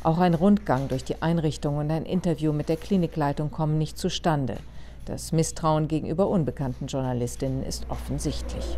Auch 0.04 0.20
ein 0.20 0.36
Rundgang 0.36 0.88
durch 0.88 1.04
die 1.04 1.22
Einrichtung 1.22 1.78
und 1.78 1.90
ein 1.90 2.06
Interview 2.06 2.54
mit 2.54 2.70
der 2.70 2.78
Klinikleitung 2.78 3.50
kommen 3.50 3.78
nicht 3.78 3.98
zustande. 3.98 4.58
Das 5.06 5.32
Misstrauen 5.32 5.88
gegenüber 5.88 6.28
unbekannten 6.28 6.86
Journalistinnen 6.86 7.64
ist 7.64 7.88
offensichtlich. 7.90 8.78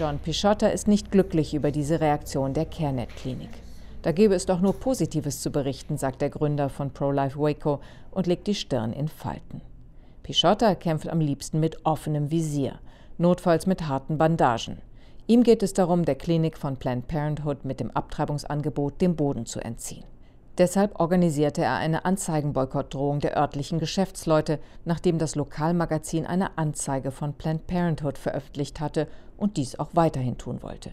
John 0.00 0.18
Pichotta 0.18 0.68
ist 0.68 0.88
nicht 0.88 1.10
glücklich 1.10 1.52
über 1.52 1.70
diese 1.70 2.00
Reaktion 2.00 2.54
der 2.54 2.64
CareNet-Klinik. 2.64 3.50
Da 4.00 4.12
gäbe 4.12 4.34
es 4.34 4.46
doch 4.46 4.62
nur 4.62 4.72
Positives 4.72 5.42
zu 5.42 5.50
berichten, 5.50 5.98
sagt 5.98 6.22
der 6.22 6.30
Gründer 6.30 6.70
von 6.70 6.90
Pro-Life 6.90 7.38
Waco 7.38 7.80
und 8.10 8.26
legt 8.26 8.46
die 8.46 8.54
Stirn 8.54 8.94
in 8.94 9.08
Falten. 9.08 9.60
Pichotta 10.22 10.74
kämpft 10.74 11.06
am 11.06 11.20
liebsten 11.20 11.60
mit 11.60 11.84
offenem 11.84 12.30
Visier, 12.30 12.78
notfalls 13.18 13.66
mit 13.66 13.88
harten 13.88 14.16
Bandagen. 14.16 14.78
Ihm 15.26 15.42
geht 15.42 15.62
es 15.62 15.74
darum, 15.74 16.06
der 16.06 16.14
Klinik 16.14 16.56
von 16.56 16.78
Planned 16.78 17.06
Parenthood 17.06 17.66
mit 17.66 17.78
dem 17.78 17.90
Abtreibungsangebot 17.90 19.02
den 19.02 19.16
Boden 19.16 19.44
zu 19.44 19.60
entziehen. 19.60 20.04
Deshalb 20.56 20.98
organisierte 20.98 21.62
er 21.62 21.76
eine 21.76 22.04
Anzeigenboykottdrohung 22.04 23.20
der 23.20 23.36
örtlichen 23.36 23.78
Geschäftsleute, 23.78 24.58
nachdem 24.84 25.18
das 25.18 25.34
Lokalmagazin 25.34 26.26
eine 26.26 26.58
Anzeige 26.58 27.10
von 27.10 27.34
Planned 27.34 27.66
Parenthood 27.66 28.18
veröffentlicht 28.18 28.80
hatte 28.80 29.06
und 29.40 29.56
dies 29.56 29.78
auch 29.78 29.90
weiterhin 29.94 30.38
tun 30.38 30.62
wollte. 30.62 30.92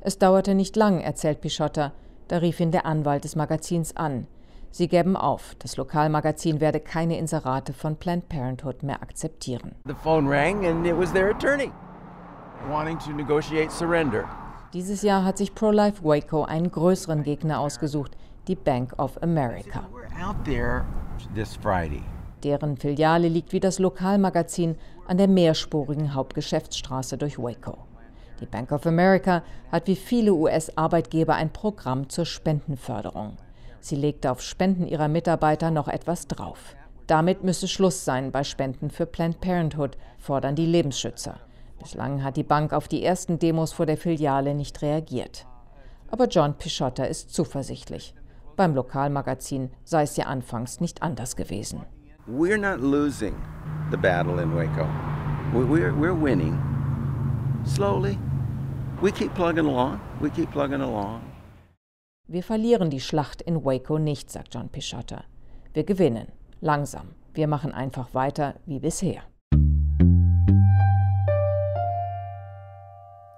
Es 0.00 0.18
dauerte 0.18 0.54
nicht 0.54 0.76
lang, 0.76 1.00
erzählt 1.00 1.40
Pichotta, 1.40 1.92
da 2.28 2.38
rief 2.38 2.60
ihn 2.60 2.70
der 2.70 2.86
Anwalt 2.86 3.24
des 3.24 3.34
Magazins 3.34 3.96
an. 3.96 4.26
Sie 4.70 4.86
gäben 4.86 5.16
auf, 5.16 5.56
das 5.58 5.76
Lokalmagazin 5.76 6.60
werde 6.60 6.78
keine 6.78 7.18
Inserate 7.18 7.72
von 7.72 7.96
Planned 7.96 8.28
Parenthood 8.28 8.84
mehr 8.84 9.02
akzeptieren. 9.02 9.74
The 9.84 9.94
phone 9.94 10.28
rang 10.28 10.64
and 10.64 10.86
it 10.86 10.96
was 10.96 11.12
their 11.12 11.30
attorney 11.30 11.72
wanting 12.68 12.98
to 12.98 13.10
negotiate 13.10 13.70
surrender. 13.70 14.28
Dieses 14.72 15.02
Jahr 15.02 15.24
hat 15.24 15.38
sich 15.38 15.54
Pro-Life 15.54 16.04
Waco 16.04 16.44
einen 16.44 16.70
größeren 16.70 17.24
Gegner 17.24 17.58
ausgesucht, 17.58 18.16
die 18.46 18.54
Bank 18.54 18.94
of 18.98 19.20
America. 19.22 19.82
Deren 22.44 22.76
Filiale 22.76 23.28
liegt 23.28 23.52
wie 23.52 23.60
das 23.60 23.78
Lokalmagazin 23.80 24.76
an 25.10 25.18
der 25.18 25.26
mehrspurigen 25.26 26.14
Hauptgeschäftsstraße 26.14 27.18
durch 27.18 27.36
Waco. 27.36 27.78
Die 28.40 28.46
Bank 28.46 28.70
of 28.70 28.86
America 28.86 29.42
hat 29.72 29.88
wie 29.88 29.96
viele 29.96 30.32
US-Arbeitgeber 30.32 31.34
ein 31.34 31.52
Programm 31.52 32.08
zur 32.08 32.24
Spendenförderung. 32.24 33.36
Sie 33.80 33.96
legte 33.96 34.30
auf 34.30 34.40
Spenden 34.40 34.86
ihrer 34.86 35.08
Mitarbeiter 35.08 35.72
noch 35.72 35.88
etwas 35.88 36.28
drauf. 36.28 36.76
Damit 37.08 37.42
müsse 37.42 37.66
Schluss 37.66 38.04
sein 38.04 38.30
bei 38.30 38.44
Spenden 38.44 38.88
für 38.88 39.04
Planned 39.04 39.40
Parenthood, 39.40 39.98
fordern 40.16 40.54
die 40.54 40.66
Lebensschützer. 40.66 41.40
Bislang 41.80 42.22
hat 42.22 42.36
die 42.36 42.44
Bank 42.44 42.72
auf 42.72 42.86
die 42.86 43.04
ersten 43.04 43.40
Demos 43.40 43.72
vor 43.72 43.86
der 43.86 43.96
Filiale 43.96 44.54
nicht 44.54 44.80
reagiert. 44.80 45.44
Aber 46.08 46.28
John 46.28 46.54
Pichotta 46.54 47.02
ist 47.02 47.34
zuversichtlich. 47.34 48.14
Beim 48.54 48.76
Lokalmagazin 48.76 49.70
sei 49.82 50.04
es 50.04 50.16
ja 50.16 50.26
anfangs 50.26 50.78
nicht 50.78 51.02
anders 51.02 51.34
gewesen. 51.34 51.80
We're 52.28 52.58
not 52.58 52.80
losing 52.80 53.34
the 53.90 53.96
battle 53.96 54.38
in 54.38 54.54
Waco. 54.54 54.88
We're, 55.52 55.92
we're 55.92 56.14
winning. 56.14 56.58
Slowly. 57.64 58.18
We 59.00 59.12
keep 59.12 59.34
plugging 59.34 59.66
along. 59.66 60.00
We 60.20 60.30
keep 60.30 60.50
plugging 60.52 60.80
along. 60.80 61.22
Wir 62.28 62.44
verlieren 62.44 62.90
die 62.90 63.00
Schlacht 63.00 63.42
in 63.42 63.64
Waco 63.64 63.98
nicht, 63.98 64.30
sagt 64.30 64.54
John 64.54 64.68
Pischotta. 64.68 65.24
Wir 65.74 65.84
gewinnen. 65.84 66.28
Langsam. 66.60 67.14
Wir 67.34 67.48
machen 67.48 67.72
einfach 67.72 68.14
weiter 68.14 68.54
wie 68.66 68.78
bisher. 68.78 69.22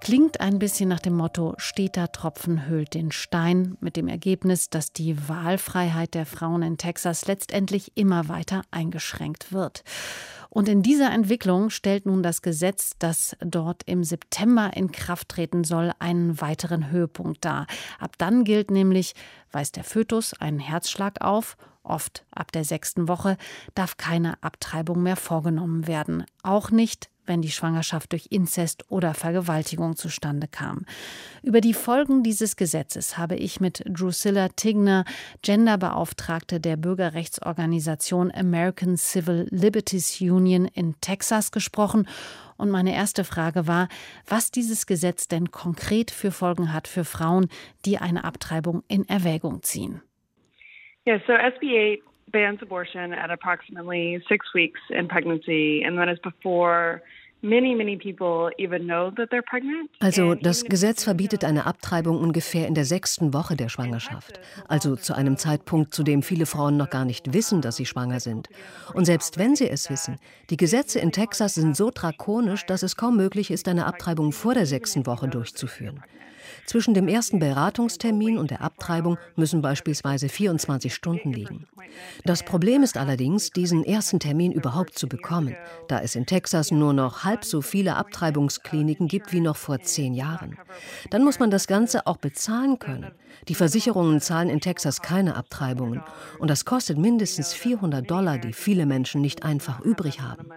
Klingt 0.02 0.40
ein 0.40 0.59
bisschen 0.59 0.88
nach 0.88 0.99
dem 0.99 1.14
Motto, 1.14 1.54
steter 1.59 2.11
Tropfen 2.11 2.66
hüllt 2.66 2.94
den 2.94 3.12
Stein, 3.12 3.76
mit 3.78 3.94
dem 3.94 4.09
Ergebnis, 4.09 4.68
dass 4.68 4.92
die 4.92 5.28
Wahlfreiheit 5.28 6.14
der 6.14 6.26
Frauen 6.26 6.62
in 6.62 6.76
Texas 6.76 7.26
letztendlich 7.26 7.92
immer 7.94 8.28
weiter 8.28 8.62
eingeschränkt 8.73 9.52
wird. 9.52 9.85
Und 10.50 10.68
in 10.68 10.82
dieser 10.82 11.12
Entwicklung 11.12 11.71
stellt 11.71 12.04
nun 12.04 12.25
das 12.25 12.42
Gesetz, 12.42 12.94
das 12.99 13.37
dort 13.38 13.85
im 13.85 14.02
September 14.02 14.73
in 14.75 14.90
Kraft 14.90 15.28
treten 15.28 15.62
soll, 15.62 15.92
einen 16.00 16.40
weiteren 16.40 16.90
Höhepunkt 16.90 17.44
dar. 17.44 17.68
Ab 18.00 18.18
dann 18.18 18.42
gilt 18.42 18.73
nämlich, 18.73 19.14
weist 19.52 19.76
der 19.76 19.85
Fötus 19.85 20.35
einen 20.35 20.59
Herzschlag 20.59 21.21
auf 21.21 21.56
oft 21.85 22.25
ab 22.30 22.50
der 22.50 22.64
sechsten 22.64 23.06
Woche, 23.06 23.37
darf 23.75 23.97
keine 23.97 24.42
Abtreibung 24.42 25.02
mehr 25.02 25.16
vorgenommen 25.16 25.87
werden. 25.87 26.25
Auch 26.42 26.71
nicht, 26.71 27.09
wenn 27.26 27.43
die 27.43 27.50
Schwangerschaft 27.50 28.12
durch 28.12 28.29
Inzest 28.31 28.85
oder 28.91 29.14
Vergewaltigung 29.14 29.97
zustande 29.97 30.49
kam. 30.49 30.85
Über 31.43 31.61
die 31.61 31.75
Folgen 31.75 32.23
dieses 32.23 32.57
Gesetzes 32.57 33.19
habe 33.19 33.37
ich 33.37 33.61
mit 33.61 33.83
Drusilla 33.87 34.49
Tigner, 34.49 35.05
Genderbeauftragte 35.43 36.61
der 36.61 36.76
Bürgerrechtsorganisation 36.76 38.33
American 38.33 38.97
Civil 38.97 39.47
Liberties 39.50 40.21
Union 40.21 40.67
in 40.67 40.95
Texas 41.00 41.52
gesprochen. 41.52 42.09
Und 42.57 42.71
meine 42.71 42.95
erste 42.95 43.25
Frage 43.25 43.67
war, 43.67 43.88
was 44.26 44.50
dieses 44.50 44.87
Gesetz 44.87 45.26
denn 45.26 45.50
konkret 45.50 46.11
für 46.11 46.31
Folgen 46.31 46.73
hat 46.73 46.87
für 46.87 47.05
Frauen, 47.05 47.49
die 47.85 47.99
eine 47.99 48.25
Abtreibung 48.25 48.83
in 48.88 49.09
Erwägung 49.09 49.62
ziehen. 49.62 50.02
Yeah, 51.05 51.21
so 51.26 51.33
SB 51.33 52.00
8 52.00 52.12
bans 52.33 52.62
abortion 52.62 53.12
at 53.12 53.31
approximately 53.31 54.23
six 54.29 54.47
weeks 54.55 54.81
in 54.91 55.09
pregnancy, 55.09 55.83
and 55.85 55.99
that 55.99 56.09
is 56.09 56.19
before 56.21 57.03
also 60.01 60.35
das 60.37 60.65
Gesetz 60.65 61.03
verbietet 61.03 61.45
eine 61.45 61.67
Abtreibung 61.67 62.21
ungefähr 62.21 62.69
in 62.69 62.75
der 62.75 62.85
sechsten 62.85 63.35
Woche 63.35 63.57
der 63.57 63.69
Schwangerschaft, 63.69 64.39
also 64.69 64.95
zu 64.95 65.15
einem 65.15 65.37
Zeitpunkt, 65.37 65.93
zu 65.93 66.05
dem 66.05 66.23
viele 66.23 66.47
Frauen 66.47 66.77
noch 66.77 66.89
gar 66.89 67.05
nicht 67.05 67.33
wissen, 67.35 67.61
dass 67.61 67.77
sie 67.77 67.87
schwanger 67.87 68.21
sind. 68.21 68.49
Und 68.95 69.07
selbst 69.07 69.39
wenn 69.39 69.57
sie 69.57 69.69
es 69.69 69.91
wissen, 69.91 70.19
die 70.51 70.57
Gesetze 70.57 71.01
in 71.01 71.11
Texas 71.11 71.57
sind 71.57 71.77
so 71.77 71.91
drakonisch, 71.93 72.65
dass 72.65 72.85
es 72.85 72.95
kaum 72.97 73.17
möglich 73.17 73.51
ist, 73.51 73.67
eine 73.67 73.87
Abtreibung 73.87 74.31
vor 74.31 74.55
der 74.55 74.67
sechsten 74.67 75.05
Woche 75.07 75.27
durchzuführen. 75.27 76.01
Zwischen 76.66 76.94
dem 76.94 77.09
ersten 77.09 77.38
Beratungstermin 77.38 78.38
und 78.38 78.50
der 78.50 78.62
Abtreibung 78.62 79.18
müssen 79.37 79.62
beispielsweise 79.62 80.28
24 80.28 80.94
Stunden 80.94 81.32
liegen. 81.32 81.66
Das 82.25 82.42
Problem 82.42 82.82
ist 82.82 82.97
allerdings, 82.97 83.50
diesen 83.50 83.85
ersten 83.85 84.21
Termin 84.21 84.52
überhaupt 84.52 84.99
zu 84.99 85.09
bekommen, 85.09 85.56
da 85.88 86.00
es 86.00 86.14
in 86.14 86.26
Texas 86.26 86.71
nur 86.71 86.92
noch 86.92 87.25
halb 87.25 87.44
so 87.44 87.61
viele 87.61 87.97
Abtreibungskliniken 87.97 89.09
gibt 89.09 89.32
wie 89.32 89.40
noch 89.40 89.56
vor 89.56 89.80
zehn 89.80 90.14
Jahren. 90.14 90.59
Dann 91.11 91.25
muss 91.25 91.38
man 91.38 91.50
das 91.50 91.66
Ganze 91.66 92.06
auch 92.06 92.16
bezahlen 92.16 92.78
können. 92.78 93.12
Die 93.49 93.54
Versicherungen 93.54 94.21
zahlen 94.21 94.49
in 94.49 94.61
Texas 94.61 95.02
keine 95.02 95.37
Abtreibungen 95.37 96.02
und 96.38 96.49
das 96.49 96.64
kostet 96.64 96.99
mindestens 96.99 97.52
400 97.52 98.09
Dollar, 98.09 98.38
die 98.38 98.52
viele 98.52 98.87
Menschen 98.87 99.21
nicht 99.21 99.44
einfach 99.44 99.80
übrig 99.80 100.21
haben. 100.21 100.49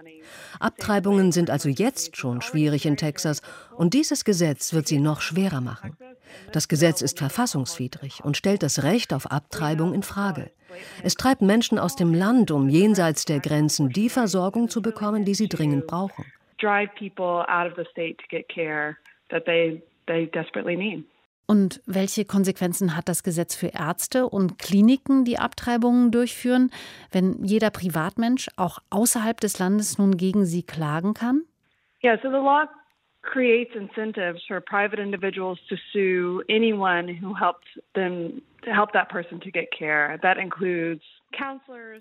Abtreibungen 0.60 1.32
sind 1.32 1.50
also 1.50 1.68
jetzt 1.68 2.16
schon 2.16 2.42
schwierig 2.42 2.86
in 2.86 2.96
Texas 2.96 3.42
und 3.76 3.94
dieses 3.94 4.24
Gesetz 4.24 4.72
wird 4.72 4.88
sie 4.88 4.98
noch 4.98 5.20
schwerer 5.20 5.60
machen. 5.60 5.96
Das 6.52 6.68
Gesetz 6.68 7.02
ist 7.02 7.18
verfassungswidrig 7.18 8.24
und 8.24 8.36
stellt 8.36 8.62
das 8.62 8.82
Recht 8.82 9.12
auf 9.12 9.30
Abtreibung 9.30 9.94
in 9.94 10.02
Frage. 10.02 10.50
Es 11.02 11.14
treibt 11.14 11.42
Menschen 11.42 11.78
aus 11.78 11.96
dem 11.96 12.12
Land, 12.12 12.50
um 12.50 12.68
jenseits 12.68 13.24
der 13.24 13.40
Grenzen 13.40 13.90
die 13.90 14.08
Versorgung 14.08 14.68
zu 14.68 14.82
bekommen, 14.82 15.24
die 15.24 15.34
sie 15.34 15.48
dringend 15.48 15.86
brauchen. 15.86 16.24
Drive 16.58 16.90
people 16.98 17.44
out 17.48 17.70
of 17.70 17.76
the 17.76 17.84
state 17.90 18.16
to 18.16 18.24
get 18.28 18.48
care 18.48 18.96
that 19.28 19.44
they, 19.44 19.82
they 20.06 20.26
desperately 20.26 20.76
need. 20.76 21.04
Und 21.46 21.80
welche 21.86 22.24
Konsequenzen 22.24 22.96
hat 22.96 23.08
das 23.08 23.22
Gesetz 23.22 23.54
für 23.54 23.68
Ärzte 23.68 24.28
und 24.28 24.58
Kliniken, 24.58 25.24
die 25.24 25.38
Abtreibungen 25.38 26.10
durchführen, 26.10 26.72
wenn 27.12 27.44
jeder 27.44 27.70
Privatmensch 27.70 28.48
auch 28.56 28.80
außerhalb 28.90 29.40
des 29.40 29.60
Landes 29.60 29.96
nun 29.96 30.16
gegen 30.16 30.44
sie 30.44 30.64
klagen 30.64 31.14
kann? 31.14 31.42
Yeah, 32.02 32.16
so 32.20 32.28
the 32.28 32.36
law 32.36 32.66
creates 33.26 33.74
incentives 33.74 34.40
for 34.46 34.60
private 34.60 34.98
individuals 34.98 35.58
to 35.68 35.76
sue 35.92 36.42
anyone 36.48 37.08
who 37.08 37.34
helped 37.34 37.68
them 37.94 38.40
to 38.64 38.72
help 38.72 38.92
that 38.92 39.08
person 39.08 39.40
to 39.40 39.50
get 39.50 39.68
care. 39.76 40.18
That 40.22 40.38
includes 40.38 41.02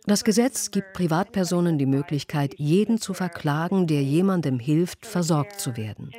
das 0.05 0.23
Gesetz 0.23 0.71
gibt 0.71 0.93
Privatpersonen 0.93 1.77
die 1.77 1.85
Möglichkeit, 1.85 2.55
jeden 2.57 2.99
zu 2.99 3.13
verklagen, 3.13 3.85
der 3.85 4.01
jemandem 4.01 4.59
hilft, 4.59 5.05
versorgt 5.05 5.59
zu 5.59 5.75
werden. 5.75 6.11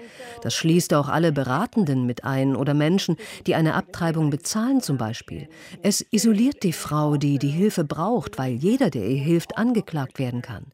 Das 0.42 0.54
schließt 0.54 0.92
auch 0.92 1.08
alle 1.08 1.32
Beratenden 1.32 2.04
mit 2.04 2.24
ein 2.24 2.54
oder 2.54 2.74
Menschen, 2.74 3.16
die 3.46 3.54
eine 3.54 3.74
Abtreibung 3.74 4.28
bezahlen 4.28 4.82
zum 4.82 4.98
Beispiel. 4.98 5.48
Es 5.82 6.04
isoliert 6.12 6.62
die 6.62 6.74
Frau, 6.74 7.16
die 7.16 7.38
die 7.38 7.48
Hilfe 7.48 7.84
braucht, 7.84 8.38
weil 8.38 8.52
jeder, 8.52 8.90
der 8.90 9.06
ihr 9.06 9.22
hilft, 9.22 9.56
angeklagt 9.56 10.18
werden 10.18 10.42
kann. 10.42 10.66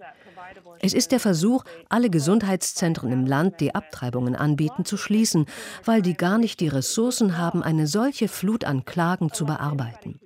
Es 0.81 0.95
ist 0.95 1.13
der 1.13 1.21
Versuch, 1.21 1.65
alle 1.89 2.11
Gesundheitszentren 2.11 3.13
im 3.13 3.27
Land, 3.27 3.61
die 3.61 3.75
Abtreibungen 3.75 4.35
anbieten, 4.35 4.85
zu 4.85 4.97
schließen, 4.97 5.47
weil 5.85 6.03
die 6.03 6.15
gar 6.15 6.39
nicht 6.39 6.61
die 6.61 6.69
Ressourcen 6.69 7.39
haben, 7.39 7.63
eine 7.63 7.87
solche 7.87 8.29
Flut 8.29 8.65
an 8.65 8.85
Klagen 8.85 9.33
zu 9.33 9.47
bearbeiten. 9.47 10.21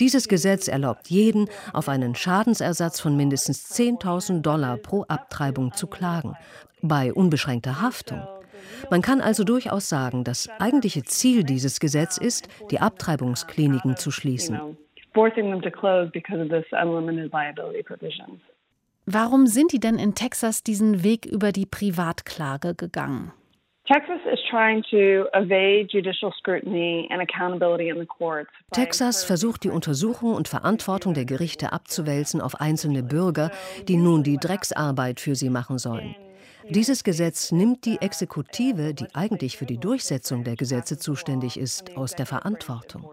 Dieses 0.00 0.28
Gesetz 0.28 0.66
erlaubt 0.66 1.08
jeden, 1.08 1.48
auf 1.74 1.88
einen 1.90 2.14
Schadensersatz 2.14 3.00
von 3.00 3.16
mindestens 3.16 3.70
10.000 3.70 4.40
Dollar 4.40 4.78
pro 4.78 5.04
Abtreibung 5.08 5.74
zu 5.74 5.86
klagen, 5.86 6.36
bei 6.80 7.12
unbeschränkter 7.12 7.82
Haftung. 7.82 8.22
Man 8.90 9.02
kann 9.02 9.20
also 9.20 9.44
durchaus 9.44 9.88
sagen, 9.88 10.24
das 10.24 10.48
eigentliche 10.58 11.02
Ziel 11.02 11.44
dieses 11.44 11.80
Gesetzes 11.80 12.18
ist, 12.18 12.48
die 12.70 12.80
Abtreibungskliniken 12.80 13.96
zu 13.96 14.10
schließen. 14.10 14.58
Warum 19.06 19.46
sind 19.46 19.72
die 19.72 19.80
denn 19.80 19.98
in 19.98 20.14
Texas 20.14 20.62
diesen 20.62 21.02
Weg 21.02 21.26
über 21.26 21.52
die 21.52 21.66
Privatklage 21.66 22.74
gegangen? 22.74 23.32
Texas 28.70 29.24
versucht 29.24 29.64
die 29.64 29.70
Untersuchung 29.70 30.34
und 30.34 30.46
Verantwortung 30.46 31.14
der 31.14 31.24
Gerichte 31.24 31.72
abzuwälzen 31.72 32.40
auf 32.40 32.60
einzelne 32.60 33.02
Bürger, 33.02 33.50
die 33.88 33.96
nun 33.96 34.22
die 34.22 34.36
Drecksarbeit 34.36 35.18
für 35.18 35.34
sie 35.34 35.50
machen 35.50 35.78
sollen. 35.78 36.14
Dieses 36.70 37.02
Gesetz 37.02 37.50
nimmt 37.50 37.84
die 37.84 38.00
Exekutive, 38.00 38.94
die 38.94 39.12
eigentlich 39.14 39.56
für 39.56 39.66
die 39.66 39.78
Durchsetzung 39.78 40.44
der 40.44 40.56
Gesetze 40.56 40.98
zuständig 40.98 41.58
ist, 41.58 41.96
aus 41.96 42.14
der 42.14 42.26
Verantwortung. 42.26 43.12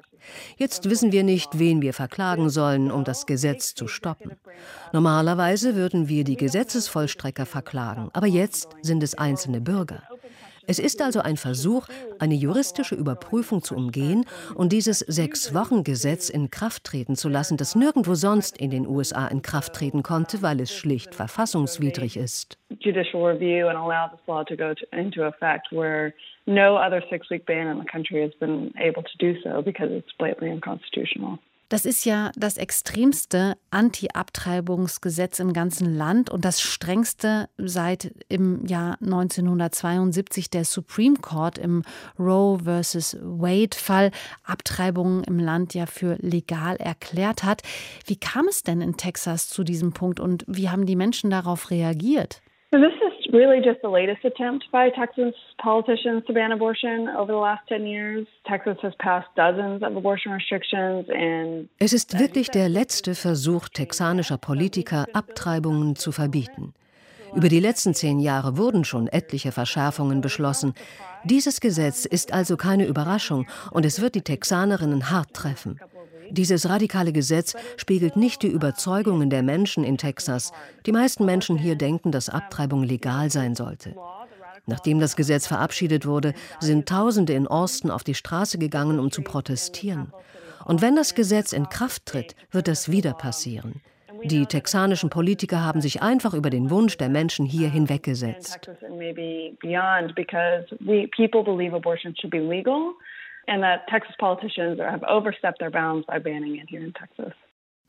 Jetzt 0.57 0.89
wissen 0.89 1.11
wir 1.11 1.23
nicht, 1.23 1.57
wen 1.57 1.81
wir 1.81 1.93
verklagen 1.93 2.49
sollen, 2.49 2.91
um 2.91 3.03
das 3.03 3.25
Gesetz 3.25 3.73
zu 3.73 3.87
stoppen. 3.87 4.33
Normalerweise 4.93 5.75
würden 5.75 6.07
wir 6.07 6.23
die 6.23 6.37
Gesetzesvollstrecker 6.37 7.45
verklagen, 7.45 8.09
aber 8.13 8.27
jetzt 8.27 8.69
sind 8.81 9.01
es 9.03 9.15
einzelne 9.15 9.61
Bürger. 9.61 10.03
Es 10.69 10.79
ist 10.79 11.01
also 11.01 11.21
ein 11.21 11.37
Versuch, 11.37 11.87
eine 12.19 12.35
juristische 12.35 12.95
Überprüfung 12.95 13.61
zu 13.61 13.73
umgehen 13.73 14.25
und 14.53 14.73
dieses 14.73 14.99
Sechs-Wochen-Gesetz 14.99 16.29
in 16.29 16.49
Kraft 16.49 16.83
treten 16.83 17.15
zu 17.15 17.29
lassen, 17.29 17.55
das 17.55 17.75
nirgendwo 17.75 18.15
sonst 18.15 18.57
in 18.57 18.69
den 18.69 18.85
USA 18.85 19.27
in 19.27 19.41
Kraft 19.41 19.73
treten 19.73 20.03
konnte, 20.03 20.41
weil 20.41 20.59
es 20.59 20.73
schlicht 20.73 21.15
verfassungswidrig 21.15 22.17
ist. 22.17 22.57
No 26.49 26.77
other 26.77 27.03
six-week 27.09 27.45
ban 27.45 27.67
in 27.67 27.77
the 27.77 27.83
country 27.83 28.21
has 28.21 28.33
been 28.39 28.73
able 28.77 29.03
to 29.03 29.17
do 29.19 29.35
so 29.43 29.61
because 29.61 29.91
it's 29.91 30.13
blatantly 30.17 30.49
unconstitutional. 30.49 31.39
Das 31.69 31.85
ist 31.85 32.05
ja 32.05 32.31
das 32.37 32.55
extremste 32.55 33.57
Anti-Abtreibungsgesetz 33.71 35.39
im 35.39 35.51
ganzen 35.51 35.93
Land 35.93 36.29
und 36.29 36.45
das 36.45 36.61
strengste 36.61 37.49
seit 37.57 38.13
im 38.29 38.65
Jahr 38.65 38.97
1972 39.01 40.49
der 40.49 40.63
Supreme 40.63 41.17
Court 41.17 41.57
im 41.57 41.83
Roe 42.17 42.59
versus 42.63 43.17
Wade-Fall 43.21 44.11
Abtreibungen 44.45 45.25
im 45.25 45.39
Land 45.39 45.73
ja 45.73 45.87
für 45.87 46.15
legal 46.21 46.77
erklärt 46.77 47.43
hat. 47.43 47.63
Wie 48.05 48.17
kam 48.17 48.47
es 48.47 48.63
denn 48.63 48.79
in 48.79 48.95
Texas 48.95 49.49
zu 49.49 49.65
diesem 49.65 49.91
Punkt 49.91 50.21
und 50.21 50.45
wie 50.47 50.69
haben 50.69 50.85
die 50.85 50.95
Menschen 50.95 51.29
darauf 51.29 51.69
reagiert? 51.69 52.41
So 52.71 52.79
this 52.79 52.93
is 52.93 53.16
really 53.31 53.61
just 53.61 53.81
the 53.81 53.89
latest 53.89 54.23
attempt 54.25 54.65
by 54.71 54.89
Texas 54.89 55.33
politicians 55.61 56.23
to 56.27 56.33
ban 56.33 56.51
abortion 56.51 57.09
over 57.09 57.31
the 57.31 57.39
last 57.39 57.67
10 57.69 57.85
years. 57.85 58.27
Texas 58.45 58.77
has 58.81 58.93
passed 58.99 59.27
dozens 59.35 59.83
of 59.83 59.95
abortion 59.95 60.31
restrictions 60.31 61.05
and 61.09 61.69
Es 61.79 61.93
ist 61.93 62.19
wirklich 62.19 62.49
der 62.49 62.69
letzte 62.69 63.15
Versuch 63.15 63.69
texanischer 63.69 64.37
Politiker, 64.37 65.05
Abtreibungen 65.13 65.95
zu 65.95 66.11
verbieten. 66.11 66.73
Über 67.35 67.49
die 67.49 67.59
letzten 67.59 67.93
zehn 67.93 68.19
Jahre 68.19 68.57
wurden 68.57 68.85
schon 68.85 69.07
etliche 69.07 69.51
Verschärfungen 69.51 70.21
beschlossen. 70.21 70.73
Dieses 71.23 71.59
Gesetz 71.59 72.05
ist 72.05 72.33
also 72.33 72.55
keine 72.55 72.85
Überraschung 72.85 73.47
und 73.71 73.85
es 73.85 74.01
wird 74.01 74.15
die 74.15 74.21
Texanerinnen 74.21 75.11
hart 75.11 75.33
treffen. 75.33 75.79
Dieses 76.29 76.69
radikale 76.69 77.11
Gesetz 77.11 77.55
spiegelt 77.77 78.15
nicht 78.15 78.43
die 78.43 78.47
Überzeugungen 78.47 79.29
der 79.29 79.43
Menschen 79.43 79.83
in 79.83 79.97
Texas. 79.97 80.51
Die 80.85 80.91
meisten 80.91 81.25
Menschen 81.25 81.57
hier 81.57 81.75
denken, 81.75 82.11
dass 82.11 82.29
Abtreibung 82.29 82.83
legal 82.83 83.29
sein 83.29 83.55
sollte. 83.55 83.95
Nachdem 84.65 84.99
das 84.99 85.15
Gesetz 85.15 85.47
verabschiedet 85.47 86.05
wurde, 86.05 86.33
sind 86.59 86.89
Tausende 86.89 87.33
in 87.33 87.47
Austin 87.47 87.89
auf 87.89 88.03
die 88.03 88.15
Straße 88.15 88.57
gegangen, 88.57 88.99
um 88.99 89.11
zu 89.11 89.21
protestieren. 89.21 90.11
Und 90.65 90.81
wenn 90.81 90.95
das 90.95 91.15
Gesetz 91.15 91.53
in 91.53 91.69
Kraft 91.69 92.05
tritt, 92.05 92.35
wird 92.51 92.67
das 92.67 92.91
wieder 92.91 93.13
passieren. 93.13 93.81
Die 94.23 94.45
texanischen 94.45 95.09
Politiker 95.09 95.63
haben 95.63 95.79
sich 95.79 96.01
einfach 96.01 96.33
über 96.33 96.49
den 96.49 96.69
Wunsch 96.69 96.97
der 96.97 97.07
Menschen 97.07 97.45
hier 97.45 97.69
hinweggesetzt. 97.69 98.69
And 103.47 103.63
that 103.63 103.87
Texas 103.87 104.15
politicians 104.19 104.79
have 104.79 105.03
overstepped 105.07 105.59
their 105.59 105.71
bounds 105.71 106.05
by 106.05 106.19
banning 106.19 106.55
it 106.55 106.69
here 106.69 106.83
in 106.83 106.93
Texas. 106.93 107.33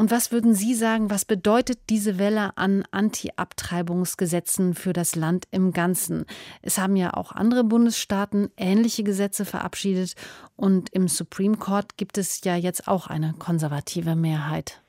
Und 0.00 0.12
was 0.12 0.30
würden 0.30 0.54
Sie 0.54 0.74
sagen, 0.74 1.10
was 1.10 1.24
bedeutet 1.24 1.90
diese 1.90 2.20
Welle 2.20 2.56
an 2.56 2.84
Anti-Abtreibungsgesetzen 2.92 4.74
für 4.74 4.92
das 4.92 5.16
Land 5.16 5.46
im 5.50 5.72
Ganzen? 5.72 6.24
Es 6.62 6.78
haben 6.78 6.94
ja 6.94 7.14
auch 7.14 7.32
andere 7.32 7.64
Bundesstaaten 7.64 8.52
ähnliche 8.56 9.02
Gesetze 9.02 9.44
verabschiedet 9.44 10.14
und 10.54 10.90
im 10.90 11.08
Supreme 11.08 11.56
Court 11.56 11.96
gibt 11.96 12.16
es 12.16 12.44
ja 12.44 12.54
jetzt 12.54 12.86
auch 12.86 13.08
eine 13.08 13.34
konservative 13.40 14.14
Mehrheit. 14.14 14.80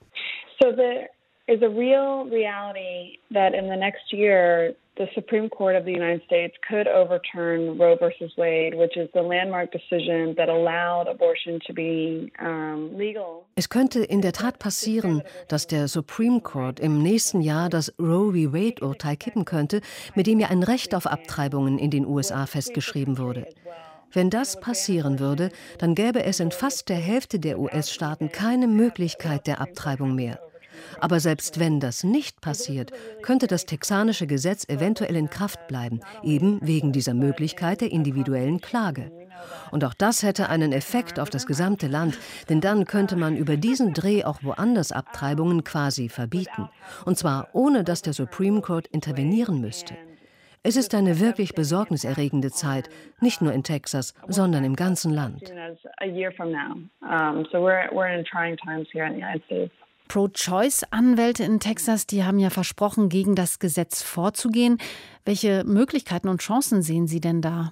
So 0.62 0.72
there 0.74 1.10
is 1.50 1.62
a 1.64 1.70
real 1.70 2.26
reality 2.26 3.18
that 3.32 3.56
in 3.56 3.68
the 3.68 3.76
next 3.76 4.14
year 4.14 4.76
the 4.98 5.08
Supreme 5.16 5.50
Court 5.50 5.76
of 5.78 5.86
the 5.86 5.94
United 5.94 6.22
States 6.26 6.54
could 6.68 6.88
overturn 6.88 7.78
Roe 7.78 7.96
versus 7.96 8.32
Wade, 8.38 8.76
which 8.76 8.98
is 8.98 9.10
the 9.14 9.22
landmark 9.22 9.72
decision 9.72 10.36
that 10.36 10.50
allowed 10.50 11.08
abortion 11.08 11.60
to 11.66 11.74
be 11.74 12.32
um, 12.40 12.96
legal. 12.96 13.46
Es 13.56 13.70
könnte 13.70 14.04
in 14.04 14.22
der 14.22 14.34
Tat 14.34 14.60
passieren, 14.60 15.24
dass 15.48 15.68
der 15.68 15.88
Supreme 15.88 16.42
Court 16.42 16.80
im 16.82 17.02
nächsten 17.02 17.42
Jahr 17.42 17.70
das 17.70 17.94
Roe 17.98 18.34
v. 18.34 18.54
Wade 18.54 18.86
Urteil 18.86 19.16
kippen 19.16 19.46
könnte, 19.46 19.82
mit 20.16 20.28
dem 20.28 20.40
ja 20.40 20.50
ein 20.50 20.64
Recht 20.64 20.94
auf 20.94 21.08
Abtreibungen 21.08 21.80
in 21.80 21.90
den 21.90 22.06
USA 22.06 22.46
festgeschrieben 22.46 23.18
wurde. 23.18 23.48
Wenn 24.12 24.30
das 24.30 24.60
passieren 24.60 25.20
würde, 25.20 25.50
dann 25.78 25.96
gäbe 25.96 26.24
es 26.24 26.40
in 26.40 26.52
fast 26.52 26.90
der 26.90 26.98
Hälfte 26.98 27.40
der 27.40 27.58
US-Staaten 27.58 28.32
keine 28.32 28.68
Möglichkeit 28.68 29.48
der 29.48 29.62
Abtreibung 29.62 30.14
mehr. 30.16 30.40
Aber 31.00 31.20
selbst 31.20 31.60
wenn 31.60 31.80
das 31.80 32.04
nicht 32.04 32.42
passiert, 32.42 32.92
könnte 33.22 33.48
das 33.48 33.66
texanische 33.66 34.28
Gesetz 34.28 34.68
eventuell 34.68 35.16
in 35.16 35.30
Kraft 35.30 35.68
bleiben, 35.68 36.02
eben 36.24 36.60
wegen 36.62 36.92
dieser 36.92 37.14
Möglichkeit 37.14 37.82
der 37.82 37.92
individuellen 37.92 38.62
Klage. 38.62 39.12
Und 39.72 39.86
auch 39.86 39.94
das 39.94 40.24
hätte 40.24 40.50
einen 40.50 40.72
Effekt 40.72 41.20
auf 41.20 41.30
das 41.30 41.46
gesamte 41.46 41.88
Land, 41.88 42.18
denn 42.50 42.62
dann 42.62 42.86
könnte 42.86 43.16
man 43.16 43.38
über 43.38 43.58
diesen 43.58 43.94
Dreh 43.94 44.24
auch 44.24 44.44
woanders 44.44 44.92
Abtreibungen 44.92 45.64
quasi 45.64 46.10
verbieten. 46.10 46.70
Und 47.06 47.18
zwar 47.18 47.50
ohne 47.54 47.84
dass 47.84 48.02
der 48.02 48.14
Supreme 48.14 48.62
Court 48.62 48.88
intervenieren 48.88 49.62
müsste. 49.62 49.96
Es 50.62 50.76
ist 50.76 50.94
eine 50.94 51.22
wirklich 51.22 51.56
besorgniserregende 51.56 52.52
Zeit, 52.52 52.90
nicht 53.22 53.42
nur 53.42 53.54
in 53.54 53.64
Texas, 53.64 54.14
sondern 54.28 54.66
im 54.66 54.76
ganzen 54.76 55.14
Land. 55.14 55.42
Pro-Choice-Anwälte 60.10 61.46
in 61.46 61.62
Texas, 61.62 62.06
die 62.06 62.26
haben 62.26 62.40
ja 62.40 62.50
versprochen, 62.50 63.08
gegen 63.08 63.36
das 63.36 63.60
Gesetz 63.60 64.04
vorzugehen. 64.04 64.78
Welche 65.24 65.64
Möglichkeiten 65.64 66.28
und 66.28 66.42
Chancen 66.42 66.82
sehen 66.82 67.08
Sie 67.08 67.22
denn 67.22 67.42
da? 67.42 67.72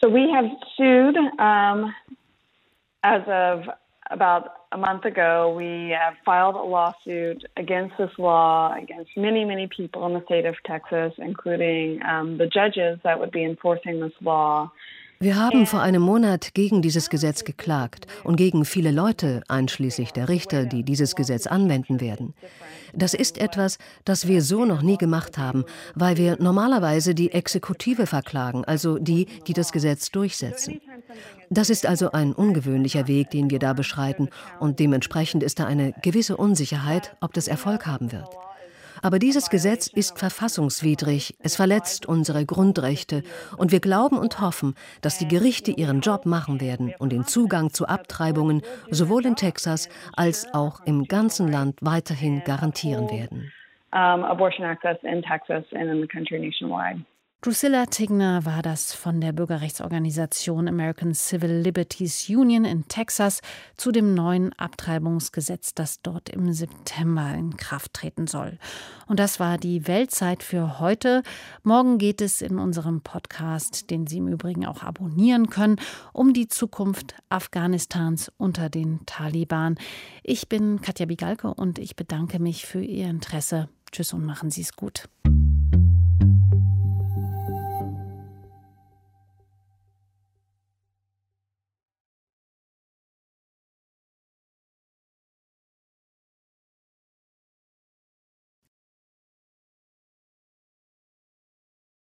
So 0.00 0.08
we 0.08 0.32
have 0.32 0.48
sued 0.76 1.16
um, 1.38 1.92
as 3.02 3.22
of 3.26 3.68
about 4.10 4.50
a 4.72 4.76
month 4.76 5.04
ago. 5.04 5.54
We 5.56 5.90
have 5.90 6.14
filed 6.24 6.54
a 6.54 6.62
lawsuit 6.62 7.44
against 7.56 7.96
this 7.96 8.10
law 8.18 8.74
against 8.74 9.16
many, 9.16 9.44
many 9.44 9.68
people 9.68 10.06
in 10.06 10.14
the 10.14 10.24
state 10.24 10.44
of 10.44 10.56
Texas, 10.64 11.12
including 11.18 12.00
um, 12.02 12.38
the 12.38 12.46
judges 12.46 12.98
that 13.04 13.18
would 13.18 13.30
be 13.30 13.44
enforcing 13.44 14.00
this 14.00 14.12
law. 14.20 14.70
Wir 15.22 15.36
haben 15.36 15.66
vor 15.66 15.80
einem 15.80 16.02
Monat 16.02 16.52
gegen 16.52 16.82
dieses 16.82 17.08
Gesetz 17.08 17.44
geklagt 17.44 18.08
und 18.24 18.34
gegen 18.34 18.64
viele 18.64 18.90
Leute, 18.90 19.44
einschließlich 19.46 20.10
der 20.10 20.28
Richter, 20.28 20.64
die 20.66 20.82
dieses 20.82 21.14
Gesetz 21.14 21.46
anwenden 21.46 22.00
werden. 22.00 22.34
Das 22.92 23.14
ist 23.14 23.38
etwas, 23.38 23.78
das 24.04 24.26
wir 24.26 24.42
so 24.42 24.64
noch 24.64 24.82
nie 24.82 24.96
gemacht 24.96 25.38
haben, 25.38 25.64
weil 25.94 26.16
wir 26.16 26.38
normalerweise 26.42 27.14
die 27.14 27.30
Exekutive 27.30 28.08
verklagen, 28.08 28.64
also 28.64 28.98
die, 28.98 29.26
die 29.46 29.52
das 29.52 29.70
Gesetz 29.70 30.10
durchsetzen. 30.10 30.80
Das 31.50 31.70
ist 31.70 31.86
also 31.86 32.10
ein 32.10 32.32
ungewöhnlicher 32.32 33.06
Weg, 33.06 33.30
den 33.30 33.48
wir 33.48 33.60
da 33.60 33.74
beschreiten, 33.74 34.28
und 34.58 34.80
dementsprechend 34.80 35.44
ist 35.44 35.60
da 35.60 35.66
eine 35.66 35.94
gewisse 36.02 36.36
Unsicherheit, 36.36 37.14
ob 37.20 37.32
das 37.32 37.46
Erfolg 37.46 37.86
haben 37.86 38.10
wird. 38.10 38.28
Aber 39.02 39.18
dieses 39.18 39.50
Gesetz 39.50 39.88
ist 39.88 40.18
verfassungswidrig, 40.18 41.34
es 41.40 41.56
verletzt 41.56 42.06
unsere 42.06 42.46
Grundrechte 42.46 43.24
und 43.56 43.72
wir 43.72 43.80
glauben 43.80 44.16
und 44.16 44.40
hoffen, 44.40 44.74
dass 45.00 45.18
die 45.18 45.26
Gerichte 45.26 45.72
ihren 45.72 46.00
Job 46.00 46.24
machen 46.24 46.60
werden 46.60 46.94
und 46.98 47.12
den 47.12 47.24
Zugang 47.24 47.70
zu 47.70 47.86
Abtreibungen 47.86 48.62
sowohl 48.90 49.26
in 49.26 49.34
Texas 49.34 49.88
als 50.16 50.54
auch 50.54 50.80
im 50.86 51.04
ganzen 51.04 51.50
Land 51.50 51.78
weiterhin 51.80 52.42
garantieren 52.44 53.10
werden. 53.10 53.52
Um, 53.94 54.24
abortion 54.24 54.64
access 54.64 54.96
in 55.02 55.20
Texas 55.22 55.64
and 55.72 55.90
in 55.90 56.00
the 56.00 56.06
country 56.06 56.38
nationwide. 56.38 57.04
Drusilla 57.44 57.86
Tigner 57.86 58.44
war 58.44 58.62
das 58.62 58.94
von 58.94 59.20
der 59.20 59.32
Bürgerrechtsorganisation 59.32 60.68
American 60.68 61.12
Civil 61.12 61.50
Liberties 61.50 62.28
Union 62.28 62.64
in 62.64 62.86
Texas 62.86 63.40
zu 63.76 63.90
dem 63.90 64.14
neuen 64.14 64.52
Abtreibungsgesetz, 64.52 65.74
das 65.74 66.00
dort 66.02 66.28
im 66.28 66.52
September 66.52 67.34
in 67.34 67.56
Kraft 67.56 67.94
treten 67.94 68.28
soll. 68.28 68.58
Und 69.08 69.18
das 69.18 69.40
war 69.40 69.58
die 69.58 69.88
Weltzeit 69.88 70.44
für 70.44 70.78
heute. 70.78 71.24
Morgen 71.64 71.98
geht 71.98 72.20
es 72.20 72.42
in 72.42 72.60
unserem 72.60 73.00
Podcast, 73.00 73.90
den 73.90 74.06
Sie 74.06 74.18
im 74.18 74.28
Übrigen 74.28 74.64
auch 74.64 74.84
abonnieren 74.84 75.50
können, 75.50 75.80
um 76.12 76.34
die 76.34 76.46
Zukunft 76.46 77.16
Afghanistans 77.28 78.30
unter 78.36 78.70
den 78.70 79.04
Taliban. 79.04 79.78
Ich 80.22 80.48
bin 80.48 80.80
Katja 80.80 81.06
Bigalke 81.06 81.52
und 81.52 81.80
ich 81.80 81.96
bedanke 81.96 82.38
mich 82.38 82.66
für 82.66 82.84
Ihr 82.84 83.08
Interesse. 83.08 83.68
Tschüss 83.90 84.12
und 84.12 84.24
machen 84.24 84.52
Sie 84.52 84.60
es 84.60 84.76
gut. 84.76 85.08